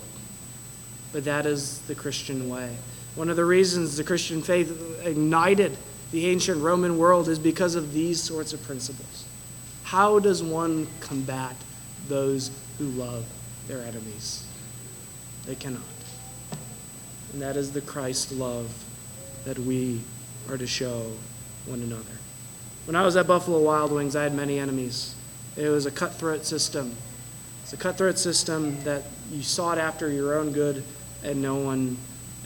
But 1.12 1.24
that 1.24 1.44
is 1.44 1.80
the 1.82 1.94
Christian 1.94 2.48
way. 2.48 2.76
One 3.14 3.28
of 3.28 3.36
the 3.36 3.44
reasons 3.44 3.96
the 3.96 4.04
Christian 4.04 4.42
faith 4.42 5.00
ignited 5.04 5.76
the 6.14 6.28
ancient 6.28 6.62
Roman 6.62 6.96
world 6.96 7.28
is 7.28 7.40
because 7.40 7.74
of 7.74 7.92
these 7.92 8.22
sorts 8.22 8.52
of 8.52 8.62
principles. 8.62 9.24
How 9.82 10.20
does 10.20 10.44
one 10.44 10.86
combat 11.00 11.56
those 12.06 12.52
who 12.78 12.84
love 12.84 13.26
their 13.66 13.80
enemies? 13.82 14.46
They 15.44 15.56
cannot. 15.56 15.82
And 17.32 17.42
that 17.42 17.56
is 17.56 17.72
the 17.72 17.80
Christ 17.80 18.30
love 18.30 18.72
that 19.44 19.58
we 19.58 20.02
are 20.48 20.56
to 20.56 20.68
show 20.68 21.10
one 21.66 21.82
another. 21.82 22.04
When 22.86 22.94
I 22.94 23.04
was 23.04 23.16
at 23.16 23.26
Buffalo 23.26 23.60
Wild 23.60 23.90
Wings, 23.90 24.14
I 24.14 24.22
had 24.22 24.36
many 24.36 24.60
enemies. 24.60 25.16
It 25.56 25.68
was 25.68 25.84
a 25.84 25.90
cutthroat 25.90 26.44
system. 26.44 26.94
It's 27.64 27.72
a 27.72 27.76
cutthroat 27.76 28.18
system 28.18 28.80
that 28.84 29.02
you 29.32 29.42
sought 29.42 29.78
after 29.78 30.08
your 30.08 30.38
own 30.38 30.52
good 30.52 30.84
and 31.24 31.42
no 31.42 31.56
one 31.56 31.96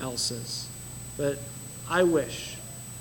else's. 0.01 0.67
But 1.19 1.39
I 1.91 2.05
wish 2.05 2.58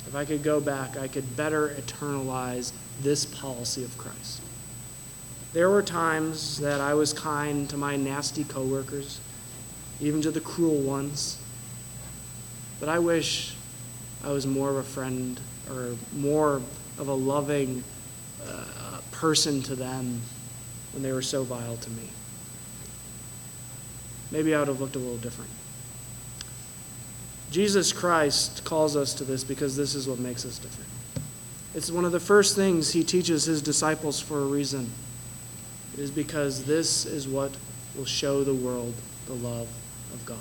if 0.08 0.16
I 0.16 0.24
could 0.24 0.42
go 0.42 0.60
back, 0.62 0.98
I 0.98 1.08
could 1.08 1.36
better 1.36 1.70
eternalize 1.70 2.72
this 3.02 3.26
policy 3.26 3.84
of 3.84 3.98
Christ. 3.98 4.42
There 5.54 5.70
were 5.70 5.82
times 5.82 6.60
that 6.60 6.80
I 6.80 6.94
was 6.94 7.14
kind 7.14 7.70
to 7.70 7.78
my 7.78 7.98
nasty 7.98 8.44
coworkers, 8.44 9.20
even 10.00 10.22
to 10.22 10.32
the 10.32 10.40
cruel 10.40 10.82
ones. 10.82 11.40
But 12.80 12.90
I 12.90 13.00
wish 13.00 13.56
I 14.24 14.32
was 14.32 14.48
more 14.48 14.70
of 14.70 14.78
a 14.78 14.84
friend 14.84 15.40
or 15.70 15.96
more 16.16 16.62
of 16.98 17.08
a 17.08 17.14
loving 17.14 17.84
uh, 18.48 19.00
person 19.12 19.62
to 19.64 19.76
them 19.76 20.22
when 20.94 21.04
they 21.04 21.12
were 21.12 21.22
so 21.22 21.44
vile 21.44 21.78
to 21.78 21.90
me. 21.92 22.10
Maybe 24.32 24.56
I 24.56 24.60
would 24.60 24.68
have 24.68 24.80
looked 24.80 24.96
a 24.96 25.00
little 25.00 25.18
different. 25.18 25.52
Jesus 27.52 27.94
Christ 27.94 28.66
calls 28.66 28.96
us 28.96 29.14
to 29.16 29.24
this 29.24 29.44
because 29.44 29.76
this 29.78 29.96
is 29.96 30.08
what 30.08 30.20
makes 30.20 30.46
us 30.46 30.60
different. 30.60 30.90
It's 31.74 31.92
one 31.92 32.06
of 32.06 32.12
the 32.12 32.20
first 32.20 32.56
things 32.56 32.92
he 32.92 33.04
teaches 33.04 33.46
his 33.46 33.62
disciples 33.62 34.20
for 34.20 34.40
a 34.40 34.46
reason. 34.46 34.90
It 35.94 36.00
is 36.00 36.12
because 36.12 36.66
this 36.66 37.06
is 37.06 37.28
what 37.28 37.56
will 37.96 38.06
show 38.06 38.44
the 38.44 38.54
world 38.54 38.94
the 39.28 39.34
love 39.34 39.68
of 40.14 40.26
God. 40.26 40.38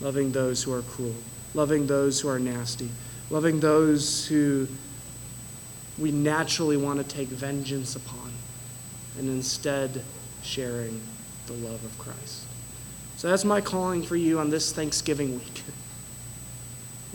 Loving 0.00 0.32
those 0.32 0.62
who 0.62 0.72
are 0.72 0.82
cruel, 0.82 1.14
loving 1.54 1.86
those 1.86 2.20
who 2.20 2.28
are 2.28 2.38
nasty, 2.38 2.88
loving 3.30 3.60
those 3.60 4.26
who 4.26 4.68
we 5.98 6.10
naturally 6.10 6.76
want 6.76 6.98
to 6.98 7.16
take 7.16 7.28
vengeance 7.28 7.96
upon, 7.96 8.32
and 9.18 9.28
instead 9.28 10.02
sharing 10.42 11.00
the 11.46 11.52
love 11.54 11.84
of 11.84 11.96
Christ. 11.98 12.46
So 13.22 13.28
that's 13.28 13.44
my 13.44 13.60
calling 13.60 14.02
for 14.02 14.16
you 14.16 14.40
on 14.40 14.50
this 14.50 14.72
Thanksgiving 14.72 15.38
week. 15.38 15.62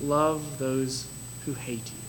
Love 0.02 0.58
those 0.58 1.06
who 1.46 1.54
hate 1.54 1.92
you. 1.92 2.00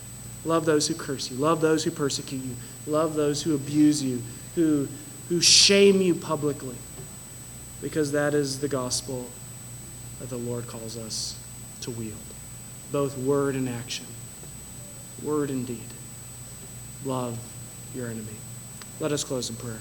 Love 0.49 0.65
those 0.65 0.87
who 0.87 0.95
curse 0.95 1.33
you. 1.33 1.37
Love 1.37 1.61
those 1.61 1.83
who 1.83 1.91
persecute 1.91 2.45
you. 2.45 2.55
Love 2.87 3.15
those 3.15 3.43
who 3.43 3.57
abuse 3.57 4.01
you, 4.01 4.23
who, 4.55 4.87
who 5.29 5.41
shame 5.41 6.01
you 6.01 6.15
publicly. 6.15 6.77
Because 7.83 8.13
that 8.13 8.35
is 8.35 8.61
the 8.61 8.69
gospel 8.69 9.29
that 10.21 10.29
the 10.29 10.37
Lord 10.37 10.69
calls 10.69 10.97
us 10.97 11.37
to 11.81 11.91
wield, 11.91 12.15
both 12.93 13.19
word 13.19 13.57
and 13.57 13.69
action. 13.69 14.07
Word 15.25 15.51
and 15.51 15.67
deed. 15.67 15.89
Love 17.05 17.37
your 17.97 18.07
enemy. 18.07 18.37
Let 19.01 19.11
us 19.11 19.25
close 19.25 19.51
in 19.51 19.57
prayer. 19.57 19.81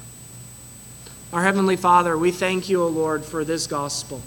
Our 1.33 1.43
Heavenly 1.43 1.75
Father, 1.75 2.17
we 2.17 2.31
thank 2.31 2.69
you, 2.69 2.81
O 2.81 2.87
Lord, 2.87 3.25
for 3.25 3.43
this 3.43 3.67
gospel. 3.67 4.21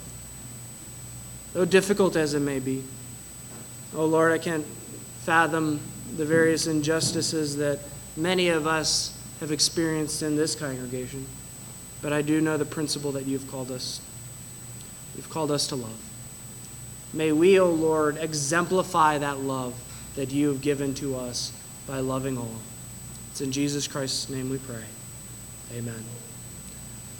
Though 1.53 1.65
difficult 1.65 2.15
as 2.15 2.35
it 2.35 2.41
may 2.41 2.59
be, 2.59 2.83
O 3.95 4.05
Lord, 4.05 4.31
I 4.31 4.37
can't 4.37 4.65
fathom 5.23 5.79
the 6.15 6.25
various 6.25 6.67
injustices 6.67 7.57
that 7.57 7.79
many 8.15 8.49
of 8.49 8.67
us 8.67 9.17
have 9.39 9.51
experienced 9.51 10.21
in 10.21 10.35
this 10.35 10.53
congregation, 10.53 11.25
but 12.01 12.13
I 12.13 12.21
do 12.21 12.39
know 12.39 12.57
the 12.57 12.65
principle 12.65 13.11
that 13.13 13.25
you've 13.25 13.49
called 13.49 13.71
us. 13.71 13.99
You've 15.15 15.29
called 15.29 15.51
us 15.51 15.67
to 15.67 15.75
love. 15.75 15.99
May 17.13 17.31
we, 17.31 17.59
O 17.59 17.69
Lord, 17.69 18.17
exemplify 18.17 19.17
that 19.17 19.39
love 19.39 19.73
that 20.15 20.31
you 20.31 20.49
have 20.49 20.61
given 20.61 20.93
to 20.95 21.17
us 21.17 21.51
by 21.87 21.99
loving 21.99 22.37
all. 22.37 22.55
It's 23.31 23.41
in 23.41 23.51
Jesus 23.51 23.87
Christ's 23.87 24.29
name 24.29 24.49
we 24.49 24.59
pray. 24.59 24.83
Amen. 25.73 26.03